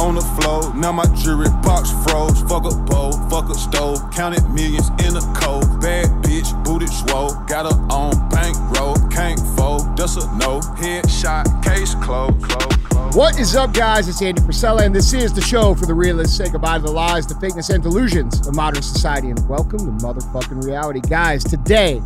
[0.00, 0.74] on the floor.
[0.74, 2.40] Now my jewelry box froze.
[2.48, 4.00] Fuck a bowl, fuck a stove.
[4.10, 5.80] Counted millions in a cold.
[5.80, 7.34] Bad bitch, booted swole.
[7.46, 8.96] Got her on bankroll.
[9.10, 10.60] Can't fold, that's a no.
[10.80, 12.40] Headshot, case closed.
[12.42, 13.14] Close.
[13.14, 14.08] What is up, guys?
[14.08, 16.36] It's Andy Frisella, and this is the show for the realists.
[16.36, 20.06] Say goodbye to the lies, the fakeness, and delusions of modern society, and welcome to
[20.06, 21.00] motherfucking reality.
[21.00, 22.00] Guys, today,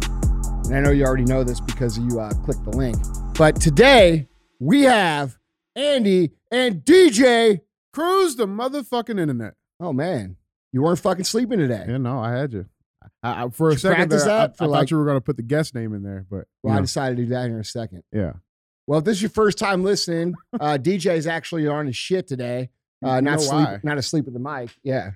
[0.64, 2.96] and I know you already know this because you uh, clicked the link,
[3.38, 5.36] but today we have
[5.76, 7.60] Andy and DJ.
[7.94, 9.54] Cruise the motherfucking internet.
[9.80, 10.36] Oh, man.
[10.72, 11.84] You weren't fucking sleeping today.
[11.88, 12.66] Yeah, no, I had you.
[13.22, 14.96] I, I, for a Did you second, practice there, I, that for thought like- you
[14.96, 17.28] were going to put the guest name in there, but Well, I decided to do
[17.30, 18.02] that here in a second.
[18.12, 18.32] yeah,
[18.86, 22.26] Well, if this is your first time listening, uh, DJ is actually on his shit
[22.26, 22.70] today.
[23.04, 23.80] Uh, You not sleep, why?
[23.84, 24.70] not asleep with the mic.
[24.82, 25.12] Yeah.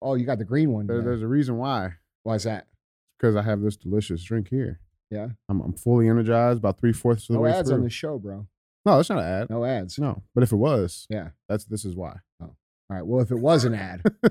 [0.00, 0.86] Oh, you got the green one.
[0.86, 1.06] There- today.
[1.08, 1.94] there's a reason why.
[2.22, 2.66] Why is that?
[3.18, 4.80] Because I have this delicious drink here.
[5.10, 5.28] Yeah.
[5.48, 7.78] I'm, I'm fully energized, about three fourths of the No way ads through.
[7.78, 8.46] on the show, bro.
[8.86, 9.50] No, that's not an ad.
[9.50, 9.98] No ads.
[9.98, 11.30] No, but if it was, Yeah.
[11.48, 12.16] that's this is why.
[12.40, 12.56] Oh, all
[12.90, 13.06] right.
[13.06, 14.02] Well, if it was an ad,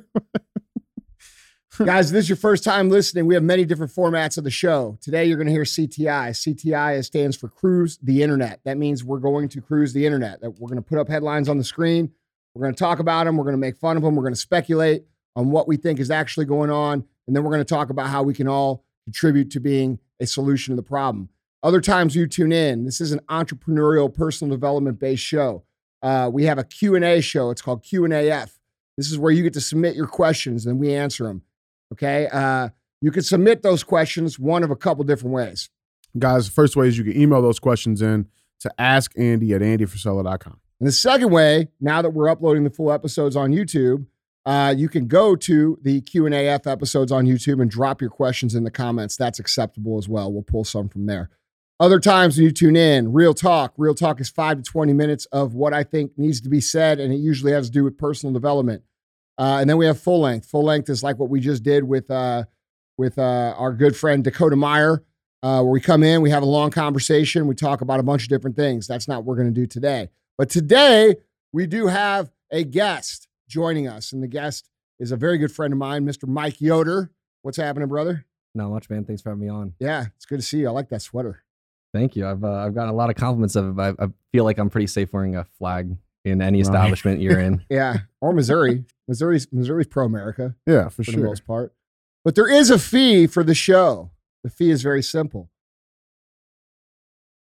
[1.83, 3.25] guys, if this is your first time listening.
[3.25, 4.97] We have many different formats of the show.
[5.01, 6.29] Today, you're going to hear CTI.
[6.31, 8.59] CTI stands for Cruise the Internet.
[8.63, 10.41] That means we're going to cruise the internet.
[10.41, 12.11] That we're going to put up headlines on the screen.
[12.53, 13.37] We're going to talk about them.
[13.37, 14.15] We're going to make fun of them.
[14.15, 17.49] We're going to speculate on what we think is actually going on, and then we're
[17.49, 20.83] going to talk about how we can all contribute to being a solution to the
[20.87, 21.29] problem.
[21.63, 22.83] Other times you tune in.
[22.83, 25.63] This is an entrepreneurial, personal development based show.
[26.01, 27.49] Uh, we have a Q&A show.
[27.49, 28.59] It's called Q&AF.
[28.97, 31.43] This is where you get to submit your questions and we answer them.
[31.93, 32.27] Okay.
[32.27, 32.69] Uh,
[33.01, 35.69] you can submit those questions one of a couple different ways.
[36.19, 38.27] Guys, the first way is you can email those questions in
[38.59, 40.59] to askandy at andyfrisella.com.
[40.79, 44.05] And the second way, now that we're uploading the full episodes on YouTube,
[44.45, 48.65] uh, you can go to the Q&AF episodes on YouTube and drop your questions in
[48.65, 49.15] the comments.
[49.15, 50.31] That's acceptable as well.
[50.31, 51.29] We'll pull some from there.
[51.83, 53.73] Other times when you tune in, Real Talk.
[53.75, 56.97] Real Talk is five to 20 minutes of what I think needs to be said,
[56.97, 58.83] and it usually has to do with personal development.
[59.37, 60.47] Uh, and then we have full length.
[60.47, 62.45] Full length is like what we just did with uh,
[62.97, 65.03] with uh, our good friend Dakota Meyer,
[65.43, 68.23] uh, where we come in, we have a long conversation, we talk about a bunch
[68.23, 68.87] of different things.
[68.87, 70.07] That's not what we're going to do today.
[70.37, 71.17] But today
[71.51, 74.69] we do have a guest joining us, and the guest
[75.01, 76.29] is a very good friend of mine, Mr.
[76.29, 77.11] Mike Yoder.
[77.41, 78.25] What's happening, brother?
[78.55, 79.03] Not much, man.
[79.03, 79.73] Thanks for having me on.
[79.79, 80.69] Yeah, it's good to see you.
[80.69, 81.43] I like that sweater.
[81.93, 82.27] Thank you.
[82.27, 83.75] I've uh, I've gotten a lot of compliments of it.
[83.75, 85.95] But I, I feel like I'm pretty safe wearing a flag
[86.25, 86.61] in any Right.
[86.61, 87.63] establishment you're in.
[87.69, 88.85] Yeah, or Missouri.
[89.07, 91.73] Missouri's Missouri's pro America Yeah, for for the most part.
[92.25, 94.11] But there is a fee for the show.
[94.43, 95.49] The fee is very simple.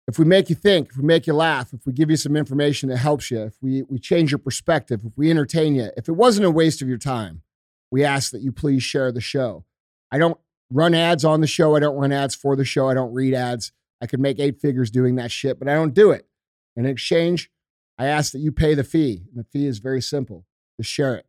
[0.06, 2.36] If we make you think, if we make you laugh, if we give you some
[2.36, 6.08] information that helps you, if we, we change your perspective, if we entertain you, if
[6.08, 7.40] it wasn't a waste of your time,
[7.90, 9.64] we ask that you please share the show.
[10.10, 10.38] I don't
[10.70, 11.74] run ads on the show.
[11.74, 12.88] I don't run ads for the show.
[12.88, 13.72] I don't read ads.
[14.02, 16.26] I could make eight figures doing that shit, but I don't do it.
[16.76, 17.50] In exchange,
[17.98, 19.22] I ask that you pay the fee.
[19.30, 20.44] And the fee is very simple.
[20.80, 21.26] Just share it.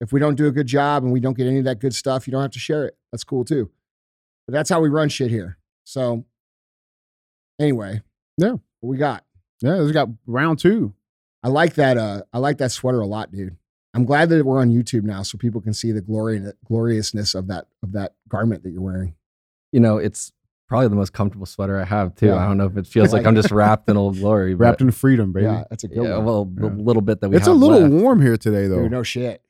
[0.00, 1.94] If we don't do a good job and we don't get any of that good
[1.94, 2.96] stuff, you don't have to share it.
[3.10, 3.70] That's cool too.
[4.46, 5.56] But that's how we run shit here.
[5.84, 6.24] So
[7.58, 8.02] anyway,
[8.36, 8.52] Yeah.
[8.80, 9.24] what we got.
[9.60, 10.94] Yeah, we got round two.
[11.42, 11.96] I like that.
[11.96, 13.56] Uh, I like that sweater a lot, dude.
[13.94, 17.46] I'm glad that we're on YouTube now, so people can see the glory gloriousness of
[17.46, 19.14] that of that garment that you're wearing.
[19.72, 20.32] You know, it's
[20.68, 22.26] probably the most comfortable sweater I have too.
[22.26, 22.36] Yeah.
[22.36, 24.54] I don't know if it feels like I'm just wrapped in old glory.
[24.54, 25.46] But Wrapped in freedom, baby.
[25.46, 26.24] Yeah, that's a good yeah, one.
[26.24, 26.74] well, the Yeah.
[26.76, 27.92] little bit that we it's a little left.
[27.92, 28.82] warm here today, though.
[28.82, 29.42] Dude, no shit.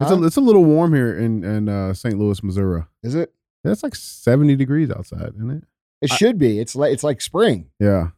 [0.00, 2.16] It's, a, it's a little warm here in, in uh, St.
[2.16, 2.84] Louis, Missouri.
[3.02, 3.32] Is it?
[3.64, 5.64] Yeah, it's like 70 degrees outside, isn't it?
[6.00, 6.60] It I- should be.
[6.60, 7.70] It's like it's like spring.
[7.80, 8.10] Yeah.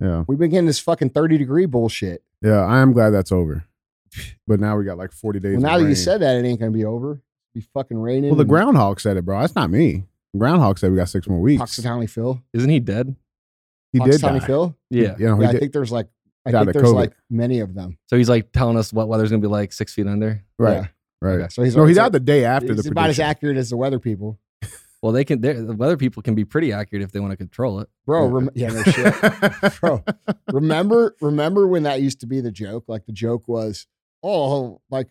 [0.00, 0.24] Yeah.
[0.28, 2.22] We've been getting this fucking 30 degree bullshit.
[2.42, 2.60] Yeah.
[2.64, 3.64] I am glad that's over.
[4.46, 5.56] But now we got like 40 days.
[5.56, 7.12] Well, of now that you said that, it ain't gonna be over.
[7.12, 7.20] It'll
[7.54, 8.30] be fucking raining.
[8.30, 9.40] Well, the groundhog said it, bro.
[9.40, 10.04] That's not me.
[10.36, 11.62] The groundhog said we got six more weeks.
[11.62, 12.42] Punxsutawney Phil.
[12.52, 13.16] Isn't he dead?
[13.92, 14.46] he did Punxsutawney die.
[14.46, 14.76] Phil.
[14.90, 15.16] Yeah.
[15.18, 15.60] You know, he yeah, I did.
[15.60, 16.08] think there's like
[16.44, 16.96] I Died think of there's COVID.
[16.96, 17.96] like many of them.
[18.08, 20.44] So he's like telling us what weather's gonna be like six feet under.
[20.58, 20.72] right.
[20.74, 20.86] Yeah.
[21.22, 21.40] Right.
[21.40, 21.48] Okay.
[21.48, 23.24] So he's No, he he's died the day after he's the about as prediction.
[23.30, 24.38] accurate as the weather people,
[25.02, 25.40] Well, they can.
[25.40, 27.88] they're- The weather people can be pretty accurate if they want to control it.
[28.04, 28.26] bro.
[28.26, 28.34] Yeah.
[28.34, 29.80] Rem- yeah, no shit.
[29.80, 30.04] bro.
[30.52, 32.84] Remember, remember when that used to be the joke?
[32.86, 33.86] Like the joke was,
[34.22, 35.08] oh, like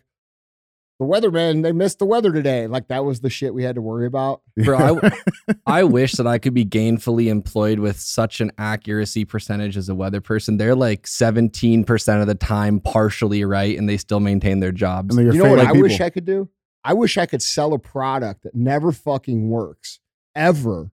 [0.98, 2.66] the weathermen they missed the weather today.
[2.66, 4.42] Like that was the shit we had to worry about.
[4.56, 5.18] Bro, I,
[5.66, 9.94] I wish that I could be gainfully employed with such an accuracy percentage as a
[9.94, 10.56] weather person.
[10.56, 15.16] They're like 17% of the time partially right and they still maintain their jobs.
[15.16, 15.82] And you know what favorite I people.
[15.82, 16.48] wish I could do?
[16.86, 19.98] I wish I could sell a product that never fucking works
[20.36, 20.92] ever,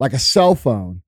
[0.00, 1.02] like a cell phone.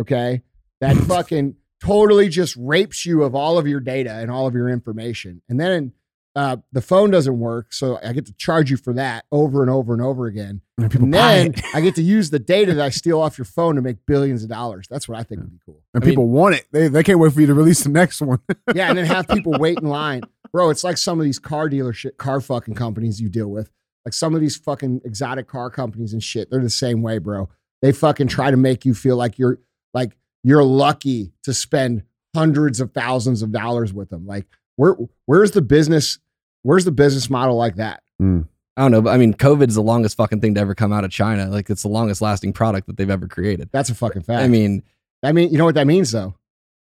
[0.00, 0.42] Okay,
[0.80, 4.70] that fucking totally just rapes you of all of your data and all of your
[4.70, 5.92] information, and then
[6.34, 9.70] uh, the phone doesn't work, so I get to charge you for that over and
[9.70, 10.62] over and over again.
[10.78, 11.54] And And then.
[11.74, 14.42] I get to use the data that I steal off your phone to make billions
[14.42, 14.86] of dollars.
[14.88, 15.82] That's what I think would be cool.
[15.92, 16.66] And I mean- people want it.
[16.72, 18.38] They, they can't wait for you to release the next one.
[18.74, 20.22] Yeah, and then have people wait in line.
[20.52, 20.70] bro.
[20.70, 23.70] It's like some of these car dealership, car fucking companies you deal with.
[24.06, 26.50] Like some of these fucking exotic car companies and shit.
[26.50, 27.50] They're the same way, bro.
[27.82, 29.58] They fucking try to make you feel like you're
[29.92, 32.02] like you're lucky to spend
[32.34, 34.26] hundreds of thousands of dollars with them.
[34.26, 34.46] Like
[34.76, 34.96] where
[35.26, 36.18] where's the business?
[36.62, 38.02] Where's the business model like that?
[38.20, 38.46] Mm.
[38.76, 40.92] I don't know, but I mean, COVID is the longest fucking thing to ever come
[40.92, 41.48] out of China.
[41.48, 43.68] Like it's the longest lasting product that they've ever created.
[43.72, 44.42] That's a fucking fact.
[44.42, 44.82] I mean,
[45.22, 46.34] I mean, you know what that means though?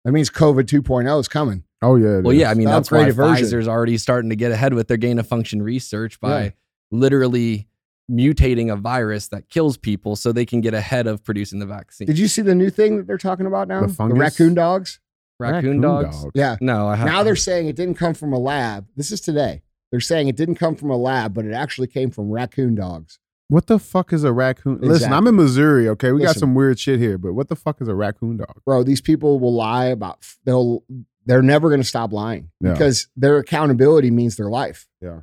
[0.05, 1.65] That means COVID 2.0 is coming.
[1.81, 2.19] Oh yeah.
[2.19, 2.39] well, is.
[2.39, 3.47] yeah, I mean, The that's why upgraded version.
[3.47, 6.51] Pfizer's already starting to get ahead with their gain of function research by Yeah.
[6.91, 7.69] literally
[8.11, 12.07] mutating a virus that kills people so they can get ahead of producing the vaccine.
[12.07, 13.83] Did you see the new thing that they're talking about now?
[13.83, 14.99] The The, raccoon dogs.
[15.39, 16.27] Raccoon, dogs?
[16.35, 16.57] Yeah.
[16.61, 18.87] No, I have Now they're saying it didn't come from a lab.
[18.97, 19.63] This is today.
[19.91, 23.19] They're saying it didn't come from a lab, but it actually came from raccoon dogs.
[23.49, 24.81] What the fuck is a raccoon?
[24.83, 25.89] Listen, I'm in Missouri.
[25.89, 28.61] Okay, we got some weird shit here, but what the fuck is a raccoon dog?
[28.67, 30.83] Bro, these people will lie about they'll
[31.25, 32.73] they're never going to stop lying Yeah.
[32.73, 34.87] because their accountability means their life.
[35.01, 35.21] Yeah.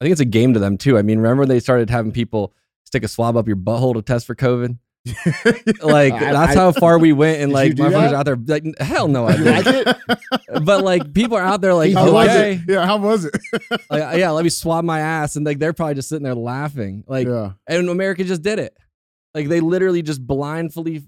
[0.00, 0.96] I think it's a game to them too.
[0.96, 2.52] I mean, remember they started having people
[2.84, 4.78] stick a swab up your butthole to test for COVID?
[5.82, 9.08] Like I- that's I- how far we went, and like motherfuckers out there like hell
[9.08, 9.96] no, I it?
[10.64, 13.36] but like people are out there like How was okay, Yeah, how was it?
[13.90, 17.04] like, yeah, let me swab my ass, and like they're probably just sitting there laughing,
[17.08, 17.52] like, yeah.
[17.66, 18.76] and America just did it,
[19.34, 21.02] like they literally just blindly,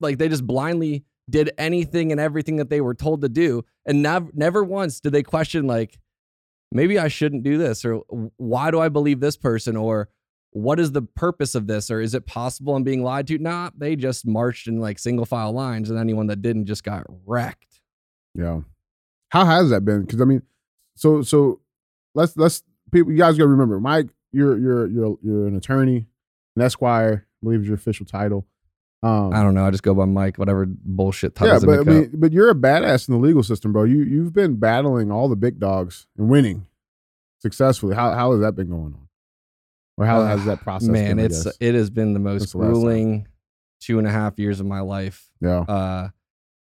[0.00, 4.02] like they just blindly did anything and everything that they were told to do, and
[4.02, 5.98] never never once did they question like,
[6.72, 7.96] maybe I shouldn't do this, or
[8.38, 10.08] why do I believe this person, or
[10.56, 13.36] what is the purpose of this, or is it possible I'm being lied to?
[13.36, 17.04] Nah, they just marched in like single file lines, and anyone that didn't just got
[17.26, 17.82] wrecked.
[18.34, 18.60] Yeah.
[19.28, 20.00] How has that been?
[20.02, 20.40] Because I mean,
[20.94, 21.60] so so
[22.14, 26.06] let's let's people you guys gotta remember, Mike, you're you're you're you're an attorney,
[26.56, 28.46] an esquire, I believe is your official title.
[29.02, 29.66] Um I don't know.
[29.66, 31.54] I just go by Mike, whatever bullshit title.
[31.54, 32.10] yeah, but I they up.
[32.14, 33.84] but you're a badass in the legal system, bro.
[33.84, 36.66] You you've been battling all the big dogs and winning
[37.40, 37.94] successfully.
[37.94, 39.05] How how has that been going on?
[39.98, 41.26] Or how has that process man been?
[41.26, 42.72] It's it has been the most the last time.
[42.72, 43.28] grueling
[43.80, 45.60] two and a half years of my life yeah.
[45.60, 46.08] uh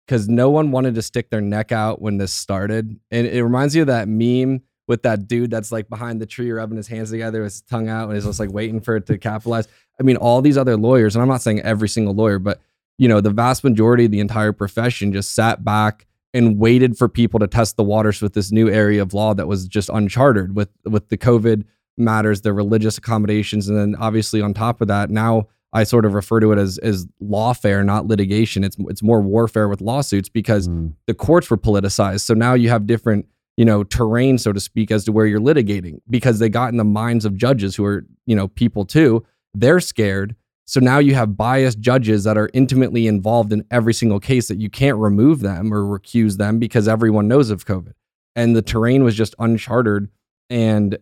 [0.06, 3.76] because no one wanted to stick their neck out when this started and it reminds
[3.76, 7.12] me of that meme with that dude that's like behind the tree rubbing his hands
[7.12, 9.68] together with his tongue out and he's just like waiting for it to capitalize
[10.00, 12.62] i mean all these other lawyers and i'm not saying every single lawyer but
[12.98, 17.08] you know the vast majority of the entire profession just sat back and waited for
[17.08, 20.56] people to test the waters with this new area of law that was just uncharted
[20.56, 21.64] with with the covid
[21.98, 26.14] matters the religious accommodations and then obviously on top of that now i sort of
[26.14, 28.64] refer to it as as lawfare not litigation.
[28.64, 30.94] It's it's more warfare with lawsuits because Mm.
[31.08, 32.22] the courts were politicized.
[32.22, 33.26] So now you have different
[33.58, 36.78] you know terrain so to speak as to where you're litigating because they got in
[36.78, 39.26] the minds of judges who are you know people too.
[39.54, 40.36] They're scared.
[40.66, 44.60] So now you have biased judges that are intimately involved in every single case that
[44.60, 47.94] you can't remove them or recuse them because everyone knows of covid.
[48.36, 50.10] And the terrain was just uncharted
[50.50, 50.98] and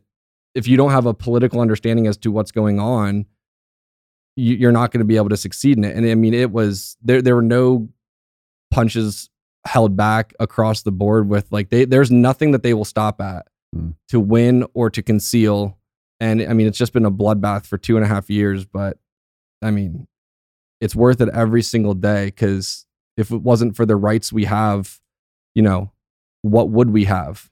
[0.55, 3.25] if you don't have a political understanding as to what's going on
[4.37, 5.95] you, you're not going to be able to succeed in it.
[5.95, 7.89] And i mean it was there there were no
[8.71, 9.29] punches
[9.65, 13.47] held back across the board with like they there's nothing that they will stop at
[13.73, 13.89] Hmm.
[14.07, 15.77] to win or to conceal.
[16.21, 18.97] And i mean it's just been a bloodbath for two and a half years but
[19.61, 20.07] i mean
[20.79, 22.85] it's worth it every single day because
[23.17, 25.01] if it wasn't for the rights we have
[25.55, 25.91] you know
[26.41, 27.49] what would we have?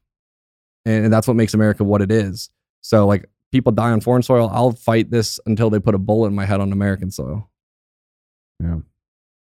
[0.86, 2.50] And, and that's what makes america what it is
[2.84, 6.28] so like people die on foreign soil i'll fight this until they put a bullet
[6.28, 7.50] in my head on american soil
[8.62, 8.78] Yeah.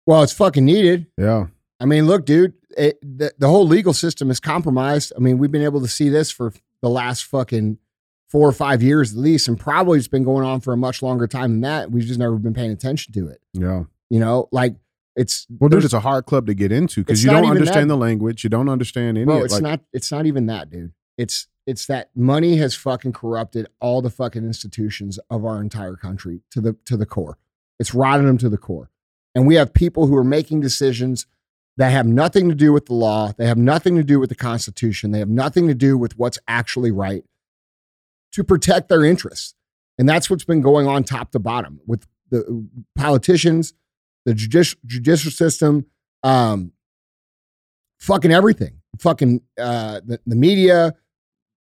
[0.08, 1.08] Well, it's fucking needed.
[1.18, 1.48] Yeah.
[1.80, 5.12] I mean, look, dude, it, the, the whole legal system is compromised.
[5.16, 7.80] I mean, we've been able to see this for the last fucking
[8.30, 11.02] four or five years at least, and probably it's been going on for a much
[11.02, 11.90] longer time than that.
[11.92, 13.42] We've just never been paying attention to it.
[13.54, 13.86] Yeah.
[14.12, 14.76] You know, like
[15.16, 17.96] it's Well, dude, it's a hard club to get into because you don't understand that-
[17.96, 18.44] the language.
[18.44, 19.46] You don't understand any bro, of it.
[19.46, 20.92] it's Like, not it's not even that, dude.
[21.18, 26.42] It's it's that money has fucking corrupted all the fucking institutions of our entire country
[26.52, 27.38] to the to the core.
[27.80, 28.90] It's rotted them to the core.
[29.34, 31.28] And we have people who are making decisions
[31.78, 33.34] that have nothing to do with the law.
[33.38, 35.12] They have nothing to do with the Constitution.
[35.12, 37.26] They have nothing to do with what's actually right
[38.32, 39.56] to protect their interests.
[39.98, 43.74] And that's what's been going on top to bottom with the politicians,
[44.26, 45.86] the judici- judicial system,
[46.24, 46.72] um,
[48.00, 50.96] fucking everything, fucking uh, the, the media,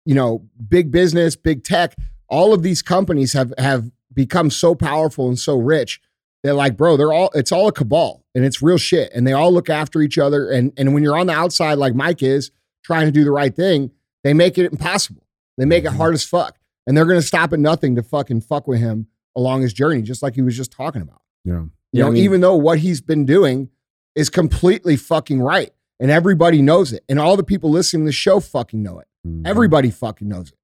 [0.06, 1.94] you know, big business, big tech.
[2.28, 6.00] All of these companies have have become so powerful and so rich.
[6.42, 9.10] They're like, bro, they're all it's all a cabal and it's real shit.
[9.14, 10.48] And they all look after each other.
[10.50, 12.50] And and when you're on the outside, like Mike is,
[12.84, 13.90] trying to do the right thing,
[14.25, 15.26] they make it impossible.
[15.58, 15.96] They make it Mhm.
[15.96, 16.56] hard as fuck.
[16.86, 20.22] And they're gonna stop at nothing to fucking fuck with him along his journey, just
[20.22, 21.20] like he was just talking about.
[21.44, 21.62] yeah.
[21.92, 23.70] You Yeah, know, I mean- even though what he's been doing
[24.14, 25.72] is completely fucking right.
[25.98, 27.04] And everybody knows it.
[27.08, 29.06] And all the people listening to the show fucking know it.
[29.26, 29.47] Mhm.
[29.47, 30.59] Everybody fucking knows it.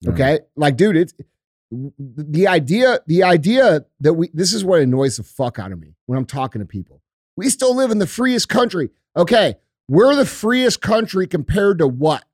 [0.00, 0.10] Yeah.
[0.12, 0.40] Okay.
[0.56, 1.14] Like, dude, it's
[1.70, 5.94] the idea, the idea that we, this is what annoys the fuck out of me
[6.06, 7.02] when I'm talking to people.
[7.36, 8.90] We still live in the freest country.
[9.16, 9.56] Okay.
[9.88, 12.24] We're the freest country compared to what?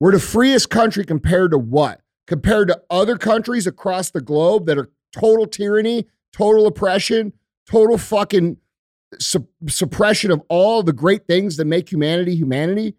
[0.00, 2.00] We're the freest country compared to what?
[2.26, 7.32] Compared to other countries across the globe that are total tyranny, total oppression,
[7.70, 8.56] total fucking
[9.18, 12.94] sup- suppression of all the great things that make humanity humanity,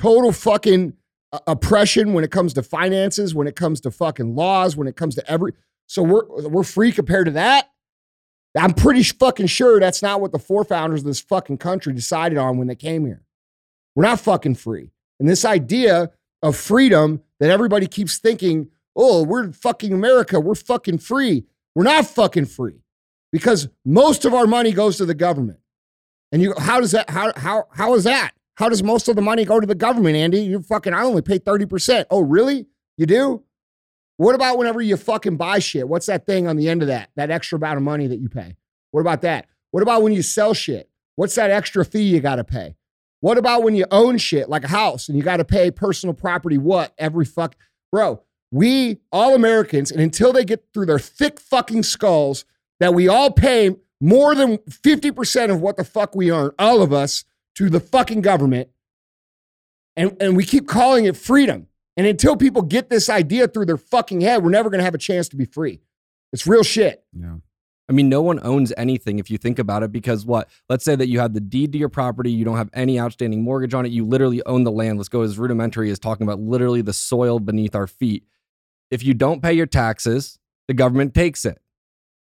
[0.00, 0.94] total fucking
[1.32, 4.96] uh, oppression when it comes to finances, when it comes to fucking laws, when it
[4.96, 5.52] comes to every.
[5.86, 7.70] So we're we're free compared to that.
[8.56, 12.58] I'm pretty fucking sure that's not what the forefounders of this fucking country decided on
[12.58, 13.22] when they came here.
[13.94, 14.90] We're not fucking free.
[15.20, 16.10] And this idea
[16.42, 21.44] of freedom that everybody keeps thinking, oh, we're fucking America, we're fucking free.
[21.74, 22.82] We're not fucking free
[23.30, 25.60] because most of our money goes to the government.
[26.32, 28.32] And you, how does that, how, how, how is that?
[28.60, 30.42] How does most of the money go to the government, Andy?
[30.42, 32.04] You fucking, I only pay 30%.
[32.10, 32.66] Oh, really?
[32.98, 33.42] You do?
[34.18, 35.88] What about whenever you fucking buy shit?
[35.88, 37.08] What's that thing on the end of that?
[37.16, 38.56] That extra amount of money that you pay?
[38.90, 39.46] What about that?
[39.70, 40.90] What about when you sell shit?
[41.16, 42.76] What's that extra fee you got to pay?
[43.20, 46.12] What about when you own shit like a house and you got to pay personal
[46.12, 47.56] property what every fuck?
[47.90, 52.44] Bro, we all Americans, and until they get through their thick fucking skulls
[52.78, 56.92] that we all pay more than 50% of what the fuck we earn, all of
[56.92, 57.24] us,
[57.56, 58.68] to the fucking government.
[59.96, 61.66] And, and we keep calling it freedom.
[61.96, 64.94] And until people get this idea through their fucking head, we're never going to have
[64.94, 65.80] a chance to be free.
[66.32, 67.04] It's real shit.
[67.12, 67.36] Yeah.
[67.88, 70.48] I mean, no one owns anything if you think about it, because what?
[70.68, 73.42] Let's say that you have the deed to your property, you don't have any outstanding
[73.42, 74.98] mortgage on it, you literally own the land.
[74.98, 78.24] Let's go as rudimentary as talking about literally the soil beneath our feet.
[78.92, 80.38] If you don't pay your taxes,
[80.68, 81.60] the government takes it.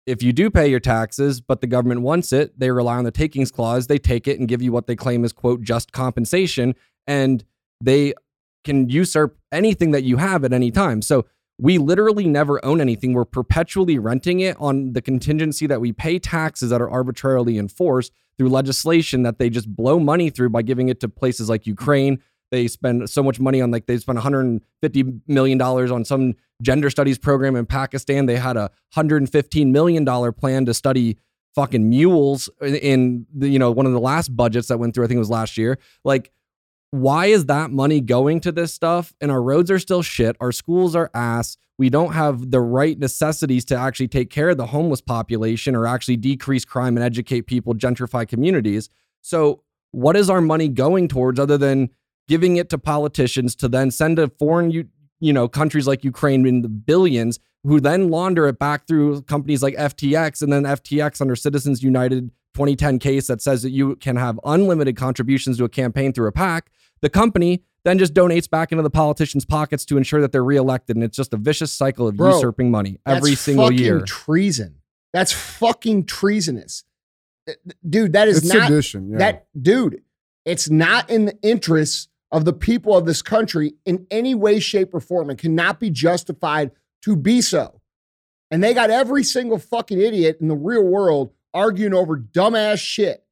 [0.05, 3.12] If you do pay your taxes, but the government wants it, they rely on the
[3.12, 6.75] takings clause, they take it and give you what they claim is, quote, just compensation.
[7.07, 7.43] And
[7.81, 8.13] they
[8.63, 11.01] can usurp anything that you have at any time.
[11.01, 11.25] So
[11.57, 13.13] we literally never own anything.
[13.13, 18.12] We're perpetually renting it on the contingency that we pay taxes that are arbitrarily enforced
[18.38, 22.22] through legislation that they just blow money through by giving it to places like Ukraine.
[22.53, 26.91] They spend so much money on like they spent 150 million dollars on some gender
[26.91, 28.27] studies program in Pakistan.
[28.27, 31.17] They had a 115 million dollar plan to study
[31.55, 35.05] fucking mules in the, you know one of the last budgets that went through.
[35.05, 35.79] I think it was last year.
[36.03, 36.31] Like
[36.91, 39.15] why is that money going to this stuff?
[39.19, 40.36] And our roads are still shit.
[40.39, 41.57] Our schools are ass.
[41.79, 45.88] We don't have the right necessities to actually take care of the homeless population or
[45.88, 48.89] actually decrease crime and educate people, gentrify communities.
[49.22, 51.89] So, what is our money going towards other than
[52.27, 54.88] giving it to politicians to then send to foreign, you,
[55.20, 59.63] you know, countries like Ukraine in the billions, who then launder it back through companies
[59.63, 64.15] like FTX and then FTX under Citizens United 2010 case that says that you can
[64.15, 66.70] have unlimited contributions to a campaign through a PAC
[67.03, 70.96] the company then just donates back into the politicians' pockets to ensure that they're reelected.
[70.96, 74.00] And it's just a vicious cycle of Bro, usurping money every That's single fucking year.
[74.00, 74.75] Treason.
[75.12, 76.86] That's fucking treasonous.
[77.48, 77.53] Uh,
[77.88, 79.12] dude, that is It's not sedition.
[79.12, 79.18] Yeah.
[79.18, 80.01] that dude,
[80.46, 84.94] it's not in the interests of the people of this country in any way, shape,
[84.94, 85.30] or form.
[85.30, 86.72] It cannot be justified
[87.04, 87.80] to be so.
[88.50, 93.24] And they got every single fucking idiot in the real world arguing over dumbass shit.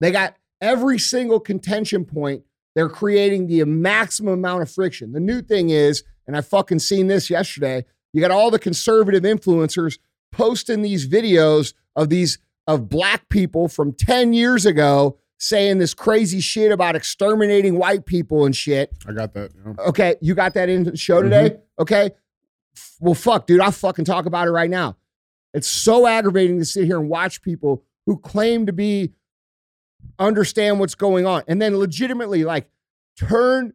[0.00, 2.42] They got every single contention point.
[2.74, 5.12] They're creating the maximum amount of friction.
[5.12, 7.84] The new thing is, and I fucking seen this yesterday,
[8.14, 9.98] you got all the conservative influencers
[10.32, 16.38] posting these videos of these of black people from 10 years ago saying this crazy
[16.38, 18.92] shit about exterminating white people and shit.
[19.08, 19.50] I got that.
[19.66, 19.72] yeah.
[19.88, 21.50] Okay, you got that in the show today?
[21.50, 21.82] Mm-hmm.
[21.82, 22.10] Okay.
[23.00, 24.96] Well, fuck, dude, I'll fucking talk about it right now.
[25.52, 29.14] It's so aggravating to sit here and watch people who claim to be
[30.18, 32.70] understand what's going on and then legitimately like
[33.16, 33.72] turn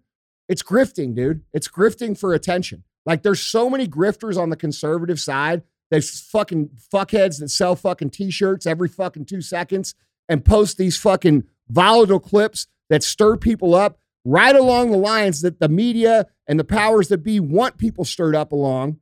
[0.47, 1.41] it's grifting, dude.
[1.53, 2.86] It's grifting for attention.
[3.05, 5.63] Like there's so many grifters on the conservative side.
[5.91, 9.95] There's fucking fuckheads that sell fucking t-shirts every fucking two seconds
[10.29, 15.59] and post these fucking volatile clips that stir people up right along the lines that
[15.59, 18.97] the media and the powers that be want people stirred up along,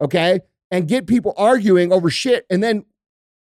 [0.00, 0.40] okay?
[0.70, 2.46] And get people arguing over shit.
[2.50, 2.84] And then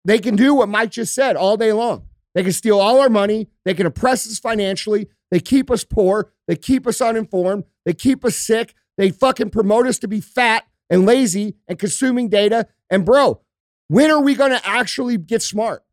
[0.05, 2.05] they can do what Mike just said all day long.
[2.33, 3.49] They can steal all our money.
[3.65, 5.09] They can oppress us financially.
[5.31, 6.31] They keep us poor.
[6.47, 7.65] They keep us uninformed.
[7.85, 8.73] They keep us sick.
[8.97, 12.67] They fucking promote us to be fat and lazy and consuming data.
[12.89, 13.41] And bro,
[13.87, 15.83] when are we going to actually get smart?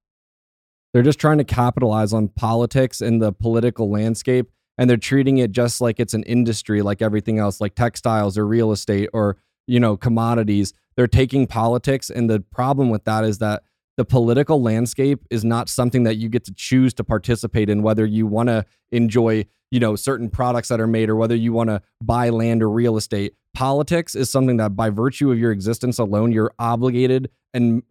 [0.97, 4.51] They're just trying to capitalize on politics and the political landscape.
[4.79, 8.47] And they're treating it just like it's an industry like everything else, like textiles or
[8.47, 9.37] real estate or,
[9.67, 10.73] you know, commodities.
[10.97, 12.09] They're taking politics.
[12.09, 13.63] And the problem with that is that
[13.99, 18.07] the political landscape is not something that you get to choose to participate in whether
[18.07, 21.69] you want to enjoy you know certain products that are made or whether you want
[21.69, 25.99] to buy land or real estate politics is something that by virtue of your existence
[25.99, 27.83] alone you're obligated and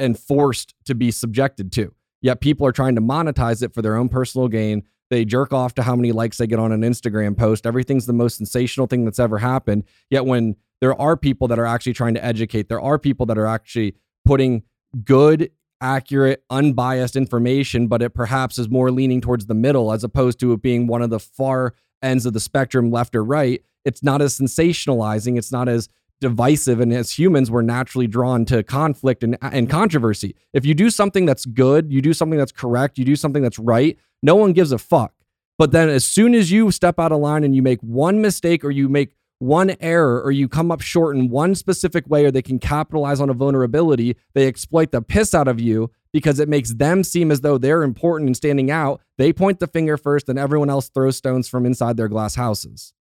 [0.00, 3.94] and forced to be subjected to yet people are trying to monetize it for their
[3.94, 7.36] own personal gain they jerk off to how many likes they get on an Instagram
[7.36, 7.66] post.
[7.66, 9.84] Everything's the most sensational thing that's ever happened.
[10.10, 13.38] Yet when there are people that are actually trying to educate, there are people that
[13.38, 14.62] are actually putting
[15.04, 15.50] good,
[15.80, 20.52] accurate, unbiased information, but it perhaps is more leaning towards the middle as opposed to
[20.52, 23.62] it being one of the far ends of the spectrum, left or right.
[23.84, 25.36] It's not as sensationalizing.
[25.36, 25.88] It's not as
[26.20, 26.80] divisive.
[26.80, 30.34] And as humans, we're naturally drawn to conflict and, and controversy.
[30.52, 33.58] If you do something that's good, you do something that's correct, you do something that's
[33.58, 35.12] right, no one gives a fuck.
[35.58, 38.64] But then as soon as you step out of line and you make one mistake
[38.64, 42.30] or you make one error or you come up short in one specific way or
[42.30, 46.48] they can capitalize on a vulnerability, they exploit the piss out of you because it
[46.48, 49.00] makes them seem as though they're important and standing out.
[49.18, 52.93] They point the finger first and everyone else throws stones from inside their glass houses.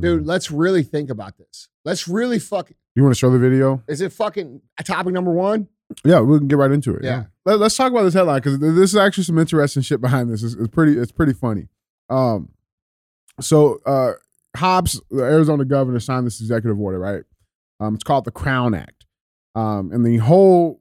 [0.00, 1.68] Dude, let's really think about this.
[1.84, 2.76] Let's really fucking.
[2.94, 3.82] you want to show the video?
[3.88, 5.68] Is it fucking topic number one?
[6.04, 7.02] Yeah, we can get right into it.
[7.02, 7.24] Yeah.
[7.44, 10.42] Let, us talk about this headline because this is actually some interesting shit behind this.
[10.42, 10.98] It's, it's pretty.
[10.98, 11.68] It's pretty funny.
[12.08, 12.50] Um,
[13.40, 14.12] so uh,
[14.56, 16.98] Hobbs, the Arizona governor, signed this executive order.
[16.98, 17.22] Right.
[17.80, 19.06] Um, it's called the Crown Act.
[19.54, 20.80] Um, and the whole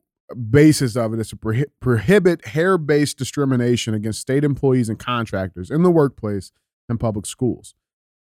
[0.50, 5.82] basis of it is to prohi- prohibit hair-based discrimination against state employees and contractors in
[5.82, 6.52] the workplace
[6.88, 7.74] and public schools.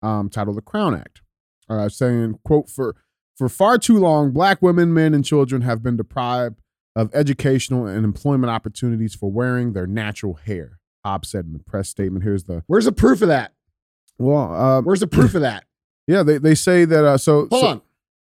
[0.03, 1.21] Um, titled the Crown Act.
[1.69, 2.95] Uh, saying, "quote for."
[3.37, 6.61] For far too long, black women, men, and children have been deprived
[6.95, 10.77] of educational and employment opportunities for wearing their natural hair.
[11.03, 12.23] Hobbs said in the press statement.
[12.23, 13.53] Here's the Where's the proof of that?
[14.19, 15.63] well, uh, Where's the proof of that?
[16.07, 17.03] yeah, they, they say that.
[17.03, 17.81] Uh, so Hold so- on.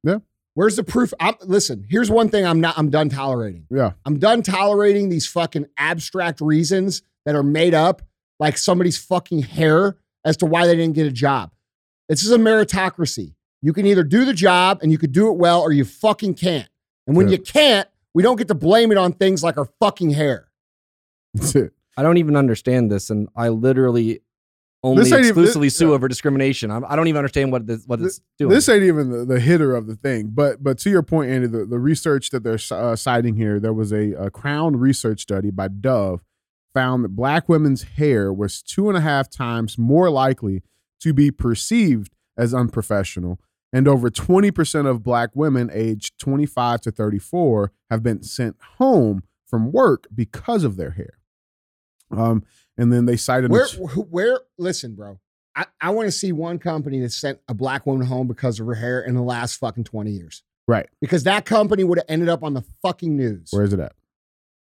[0.04, 0.18] Yeah.
[0.54, 1.12] Where's the proof?
[1.20, 2.78] I'm, listen, here's one thing I'm not.
[2.78, 3.66] I'm done tolerating.
[3.72, 8.04] yeah, I'm done tolerating these fucking abstract reasons that are made up,
[8.40, 11.52] like somebody's fucking hair, as to why they didn't get a job.
[12.10, 13.34] This is a meritocracy.
[13.62, 16.34] You can either do the job and you could do it well, or you fucking
[16.36, 16.68] can't.
[17.08, 17.34] And when Yeah.
[17.34, 20.50] you can't, we don't get to blame it on things like our fucking hair.
[21.34, 21.74] that's it.
[21.98, 24.22] I don't even understand this, and I literally
[24.82, 25.94] only This even- exclusively this- sue yeah.
[25.96, 26.72] over discrimination.
[26.72, 28.50] I'm, I don't even understand what this what it's doing.
[28.52, 30.32] This ain't even the, the hitter of the thing.
[30.34, 33.74] But but to your point, Andy, the, the research that they're uh, citing here, there
[33.74, 36.24] was a, a Crown research study by Dove
[36.74, 40.64] found that black women's hair was two and a half times more likely
[41.02, 43.40] to be perceived as unprofessional.
[43.72, 49.72] And over 20% of black women aged 25 to 34 have been sent home from
[49.72, 51.20] work because of their hair.
[52.12, 52.44] Um,
[52.78, 54.40] and then they cited Where, where?
[54.58, 55.20] Listen, bro.
[55.56, 58.66] I, I want to see one company that sent a black woman home because of
[58.68, 60.44] her hair in the last fucking 20 years.
[60.68, 60.88] right.
[61.02, 63.50] Because that company would have ended up on the fucking news.
[63.52, 63.94] Where's it at?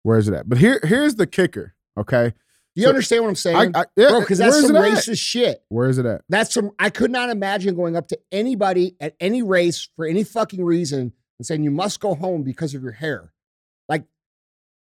[0.03, 0.49] Where's it at?
[0.49, 1.75] But here, here's the kicker.
[1.97, 2.33] Okay,
[2.75, 3.57] you so- understand what I'm saying?
[3.75, 4.93] I, I, yeah, bro, because that's some it at?
[4.93, 5.63] racist shit.
[5.69, 6.23] Where is it at?
[6.29, 10.25] That's some, I could not imagine going up to anybody at any race for any
[10.25, 13.33] fucking reason and saying, you must go home because of your hair.
[13.89, 14.05] Like,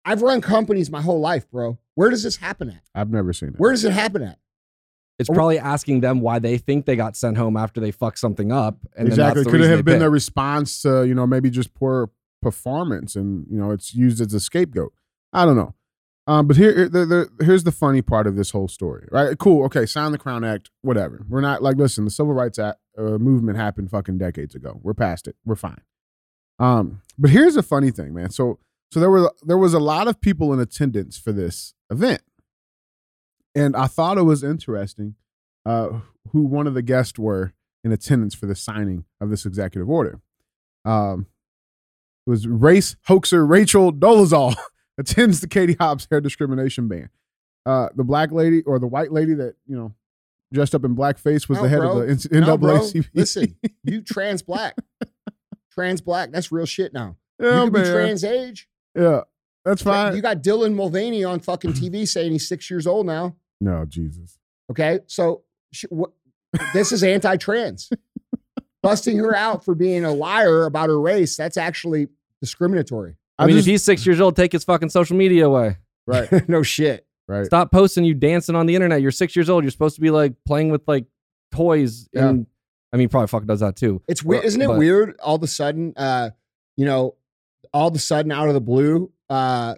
[0.05, 1.79] I've run companies my whole life, bro.
[1.95, 2.83] Where does this happen at?
[2.95, 3.55] I've never seen it.
[3.59, 4.39] Where does it happen at?
[5.19, 8.19] it's oh, probably asking them why they think they got sent home after they fucked
[8.19, 8.79] something up.
[8.97, 9.43] And exactly.
[9.43, 12.11] that's the Could it have they been their response to you know maybe just poor
[12.43, 14.93] performance and you know it's used as a scapegoat?
[15.33, 15.75] I don't know.
[16.27, 19.37] Um, but here, the, the, here's the funny part of this whole story, right?
[19.39, 19.65] Cool.
[19.67, 21.25] Okay, sign the Crown Act, whatever.
[21.29, 24.81] We're not like, listen, the Civil Rights Act uh, movement happened fucking decades ago.
[24.83, 25.37] We're past it.
[25.45, 25.83] We're fine.
[26.59, 28.31] Um, but here's the funny thing, man.
[28.31, 28.59] So,
[28.91, 32.23] so there were there was a lot of people in attendance for this event,
[33.55, 35.17] and I thought it was interesting
[35.67, 39.91] uh, who one of the guests were in attendance for the signing of this executive
[39.91, 40.21] order.
[40.85, 41.27] Um,
[42.27, 44.55] it was race hoaxer Rachel Dolezal
[44.99, 47.11] attends the Katie Hobbs hair discrimination ban.
[47.67, 49.95] Uh, the black lady or the white lady that you know
[50.53, 51.99] dressed up in blackface was No, the head bro.
[52.01, 52.79] of the No, bro.
[52.81, 53.09] NAACP.
[53.15, 54.77] Listen, you trans black.
[55.73, 56.31] trans black.
[56.31, 57.17] That's real shit now.
[57.41, 58.69] yeah, you could be trans age.
[58.95, 59.23] yeah,
[59.65, 60.15] that's fine.
[60.15, 63.35] You got Dylan Mulvaney on fucking TV saying he's six years old now.
[63.61, 64.39] no, Jesus.
[64.71, 66.11] Okay, so sh- what,
[66.73, 67.91] this is anti-trans.
[68.83, 72.09] Busting her out for being a liar about her race, that's actually
[72.43, 73.17] discriminatory.
[73.39, 75.79] I mean, just- if he's six years old, take his fucking social media away.
[76.07, 77.07] right, no shit.
[77.29, 77.47] right.
[77.47, 79.01] Stop posting you dancing on the internet.
[79.03, 79.65] You're six years old.
[79.65, 81.07] You're supposed to be like playing with like
[81.53, 82.09] toys.
[82.13, 82.29] Yeah.
[82.29, 82.47] And
[82.93, 84.03] I mean, probably fucking does that too.
[84.07, 85.19] It's weird, Well, isn't it but- weird?
[85.21, 86.31] All of a sudden, uh,
[86.77, 87.15] you know,
[87.73, 89.75] all of a sudden, out of the blue, uh,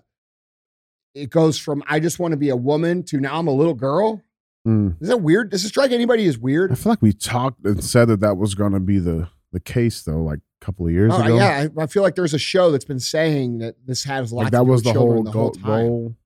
[1.15, 3.75] it goes from I just want to be a woman to now I'm a little
[3.75, 4.23] girl.
[4.69, 5.01] Mm.
[5.01, 5.51] Is that weird?
[5.51, 6.73] Does it strike anybody as weird?
[6.73, 9.61] I feel like we talked and said that that was going to be the the
[9.61, 11.37] case though, like a couple of years Oh, ago.
[11.37, 14.45] yeah, I, I feel like there's a show that's been saying that this has lots
[14.45, 15.87] like to that do was with the whole, the goal, whole time.
[15.87, 16.17] goal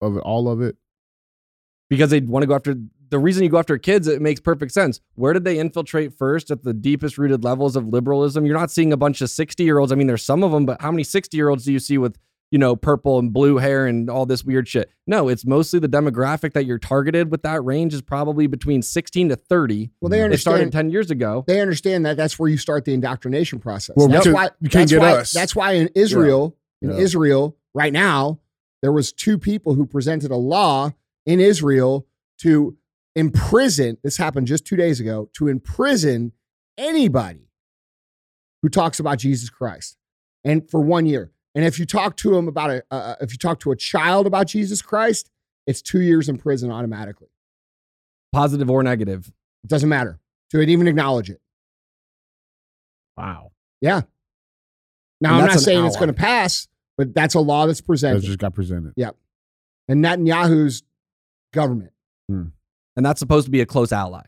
[0.00, 0.76] of it, all of it.
[1.90, 2.74] because they want to go after
[3.10, 6.50] the reason you go after kids it makes perfect sense where did they infiltrate first
[6.50, 9.78] at the deepest rooted levels of liberalism you're not seeing a bunch of 60 year
[9.78, 11.78] olds i mean there's some of them but how many 60 year olds do you
[11.78, 12.16] see with
[12.50, 15.88] you know purple and blue hair and all this weird shit no it's mostly the
[15.88, 20.18] demographic that you're targeted with that range is probably between 16 to 30 Well, they
[20.18, 20.32] mm.
[20.32, 20.86] it started understand.
[20.86, 23.96] 10 years ago They understand that that's where you start the indoctrination process.
[23.96, 25.32] Well, that's because why you can't that's get why, us.
[25.32, 26.96] That's why in Israel, in Yeah.
[26.98, 28.40] Israel right now,
[28.82, 30.92] there was two people who presented a law
[31.26, 32.06] in Israel
[32.38, 32.76] to
[33.16, 33.96] imprison.
[34.02, 35.30] This happened just two days ago.
[35.34, 36.32] To imprison
[36.76, 37.48] anybody
[38.62, 39.96] who talks about Jesus Christ,
[40.44, 41.30] and for one year.
[41.54, 44.26] And if you talk to him about a, uh, if you talk to a child
[44.26, 45.30] about Jesus Christ,
[45.66, 47.28] it's two years in prison automatically.
[48.32, 50.18] positive or negative It doesn't matter
[50.50, 51.40] to even acknowledge it.
[53.16, 53.52] Wow.
[53.80, 54.02] Yeah.
[55.20, 56.66] Now, I'm not an saying it's going to pass,
[56.98, 58.22] but that's a law that's That presented.
[58.24, 58.92] just got presented.
[58.96, 59.16] Yep.
[59.88, 60.82] And Netanyahu's
[61.52, 61.92] government.
[62.28, 62.52] and
[62.96, 64.24] that's supposed to be a close ally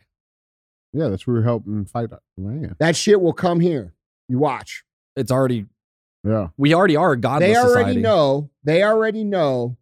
[0.93, 2.05] Yeah, that's where we're helping fight
[2.39, 2.77] Iran.
[2.79, 3.95] That shit will come here.
[4.29, 4.85] You watch.
[5.17, 5.67] it's already
[6.27, 6.49] Yeah.
[6.57, 8.01] we already are a godless they already society.
[8.01, 8.51] know.
[8.65, 9.77] They already know.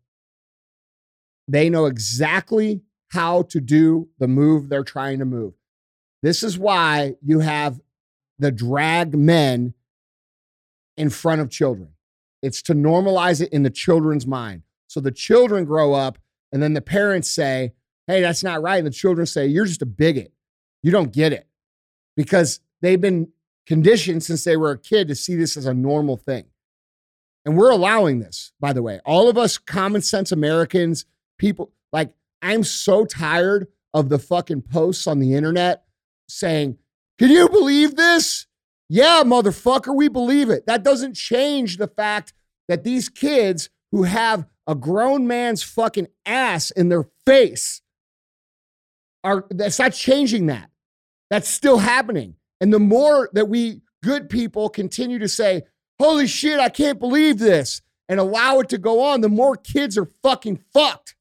[1.48, 5.54] They know exactly how to do the move they're trying to move.
[6.22, 7.80] This is why you have
[8.38, 9.74] the drag men
[10.96, 11.90] in front of children.
[12.42, 14.62] It's to normalize it in the children's mind.
[14.86, 16.18] So the children grow up,
[16.52, 17.72] and then the parents say,
[18.06, 18.76] Hey, that's not right.
[18.78, 20.32] And the children say, You're just a bigot.
[20.82, 21.46] You don't get it.
[22.16, 23.28] Because they've been
[23.66, 26.44] conditioned since they were a kid to see this as a normal thing.
[27.44, 29.00] And we're allowing this, by the way.
[29.04, 31.04] All of us common sense Americans,
[31.38, 35.84] people, like, I'm so tired of the fucking posts on the internet
[36.28, 36.78] saying,
[37.18, 38.46] Can you believe this?
[38.88, 40.66] Yeah, motherfucker, we believe it.
[40.66, 42.32] That doesn't change the fact
[42.68, 47.82] that these kids who have a grown man's fucking ass in their face
[49.22, 50.70] are, that's not changing that.
[51.30, 52.36] That's still happening.
[52.60, 55.62] And the more that we good people continue to say,
[55.98, 59.96] holy shit, I can't believe this, and allow it to go on, the more kids
[59.98, 61.14] are fucking fucked.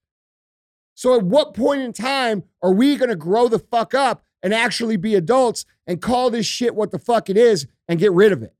[0.95, 4.53] So at what point in time are we going to grow the fuck up and
[4.53, 8.31] actually be adults and call this shit what the fuck it is and get rid
[8.31, 8.53] of it?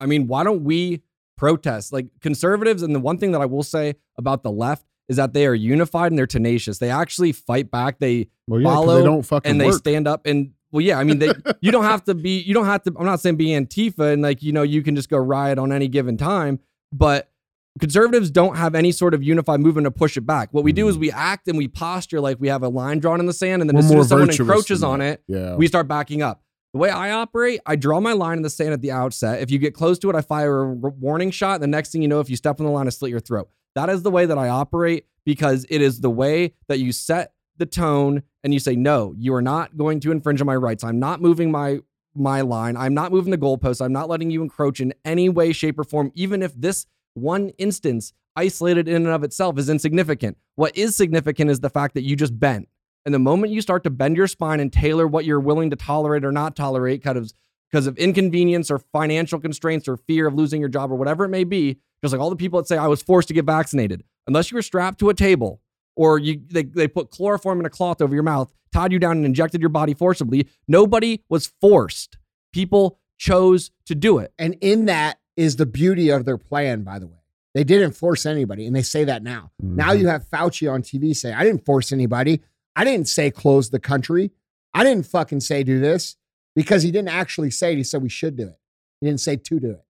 [0.00, 1.02] I mean, why don't we
[1.36, 1.92] protest?
[1.92, 5.32] Like conservatives, and the one thing that I will say about the left is that
[5.32, 6.78] they are unified and they're tenacious.
[6.78, 7.98] They actually fight back.
[7.98, 9.74] They Well, yeah, 'cause Follow they don't fucking and they work.
[9.74, 12.66] stand up and well, yeah, I mean, they, you don't have to be, you don't
[12.66, 15.16] have to, I'm not saying be Antifa and like, you know, you can just go
[15.16, 16.58] riot on any given time,
[16.92, 17.30] but
[17.78, 20.52] conservatives don't have any sort of unified movement to push it back.
[20.52, 23.20] What we do is we act and we posture like we have a line drawn
[23.20, 23.62] in the sand.
[23.62, 25.54] And then We're as soon as someone encroaches on it, yeah.
[25.54, 26.42] we start backing up.
[26.72, 29.40] The way I operate, I draw my line in the sand at the outset.
[29.40, 31.60] If you get close to it, I fire a warning shot.
[31.60, 33.48] The next thing you know, if you step on the line, I slit your throat.
[33.76, 37.33] That is the way that I operate because it is the way that you set
[37.58, 40.84] the tone and you say, no, you are not going to infringe on my rights.
[40.84, 41.80] I'm not moving my
[42.16, 42.76] my line.
[42.76, 43.84] I'm not moving the goalposts.
[43.84, 47.48] I'm not letting you encroach in any way, shape, or form, even if this one
[47.58, 50.36] instance isolated in and of itself is insignificant.
[50.54, 52.68] What is significant is the fact that you just bent.
[53.04, 55.76] And the moment you start to bend your spine and tailor what you're willing to
[55.76, 57.32] tolerate or not tolerate, kind of
[57.70, 61.28] because of inconvenience or financial constraints or fear of losing your job or whatever it
[61.28, 64.04] may be, just like all the people that say I was forced to get vaccinated,
[64.26, 65.60] unless you were strapped to a table
[65.96, 69.16] or you they, they put chloroform in a cloth over your mouth, tied you down
[69.16, 72.18] and injected your body forcibly, nobody was forced.
[72.52, 74.32] People chose to do it.
[74.38, 77.18] And in that is the beauty of their plan, by the way.
[77.54, 79.52] They didn't force anybody, and they say that now.
[79.60, 79.98] Now Mhm.
[80.00, 82.40] you have Fauci on TV say, I didn't force anybody.
[82.74, 84.32] I didn't say close the country.
[84.72, 86.16] I didn't fucking say do this
[86.56, 87.76] because he didn't actually say it.
[87.76, 88.58] He said we should do it.
[89.00, 89.84] He didn't say to do it.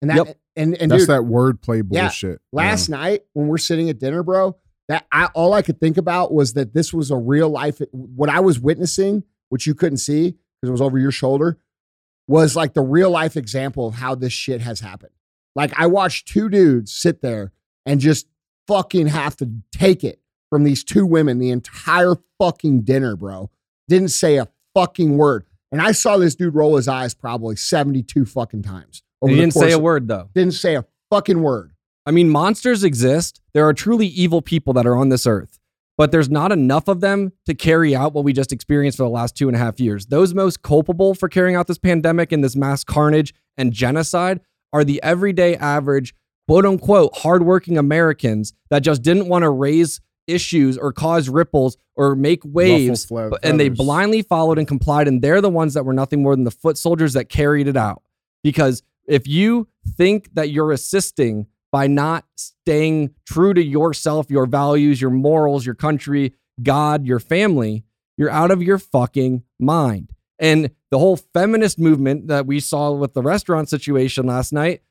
[0.00, 0.38] And that, Yep.
[0.56, 2.02] and, and That's dude, that wordplay Yeah.
[2.04, 2.40] bullshit.
[2.52, 4.56] last night when we're sitting at dinner, bro,
[4.92, 7.80] that I all I could think about was that this was a real life.
[7.92, 11.58] What I was witnessing, which you couldn't see because it was over your shoulder,
[12.28, 15.12] was like the real life example of how this shit has happened.
[15.56, 17.52] Like I watched two dudes sit there
[17.86, 18.26] and just
[18.68, 23.50] fucking have to take it from these two women the entire fucking dinner, bro.
[23.88, 25.46] Didn't say a fucking word.
[25.70, 29.02] And I saw this dude roll his eyes probably 72 fucking times.
[29.22, 30.28] over He didn't say a of- word though.
[30.34, 31.71] Didn't say a fucking word.
[32.04, 33.40] I mean, monsters exist.
[33.54, 35.58] There are truly evil people that are on this earth,
[35.96, 39.10] but there's not enough of them to carry out what we just experienced for the
[39.10, 40.06] last two and a half years.
[40.06, 44.40] Those most culpable for carrying out this pandemic and this mass carnage and genocide
[44.72, 46.14] are the everyday average,
[46.48, 52.14] quote unquote, hardworking Americans that just didn't want to raise issues or cause ripples or
[52.14, 53.06] make waves
[53.42, 56.44] and they blindly followed and complied and they're the ones that were nothing more than
[56.44, 58.02] the foot soldiers that carried it out
[58.44, 65.00] because if you think that you're assisting by not staying true to yourself your values
[65.00, 66.32] your morals your country
[66.62, 67.84] god your family
[68.16, 73.14] you're out of your fucking mind and the whole feminist movement that we saw with
[73.14, 74.82] the restaurant situation last night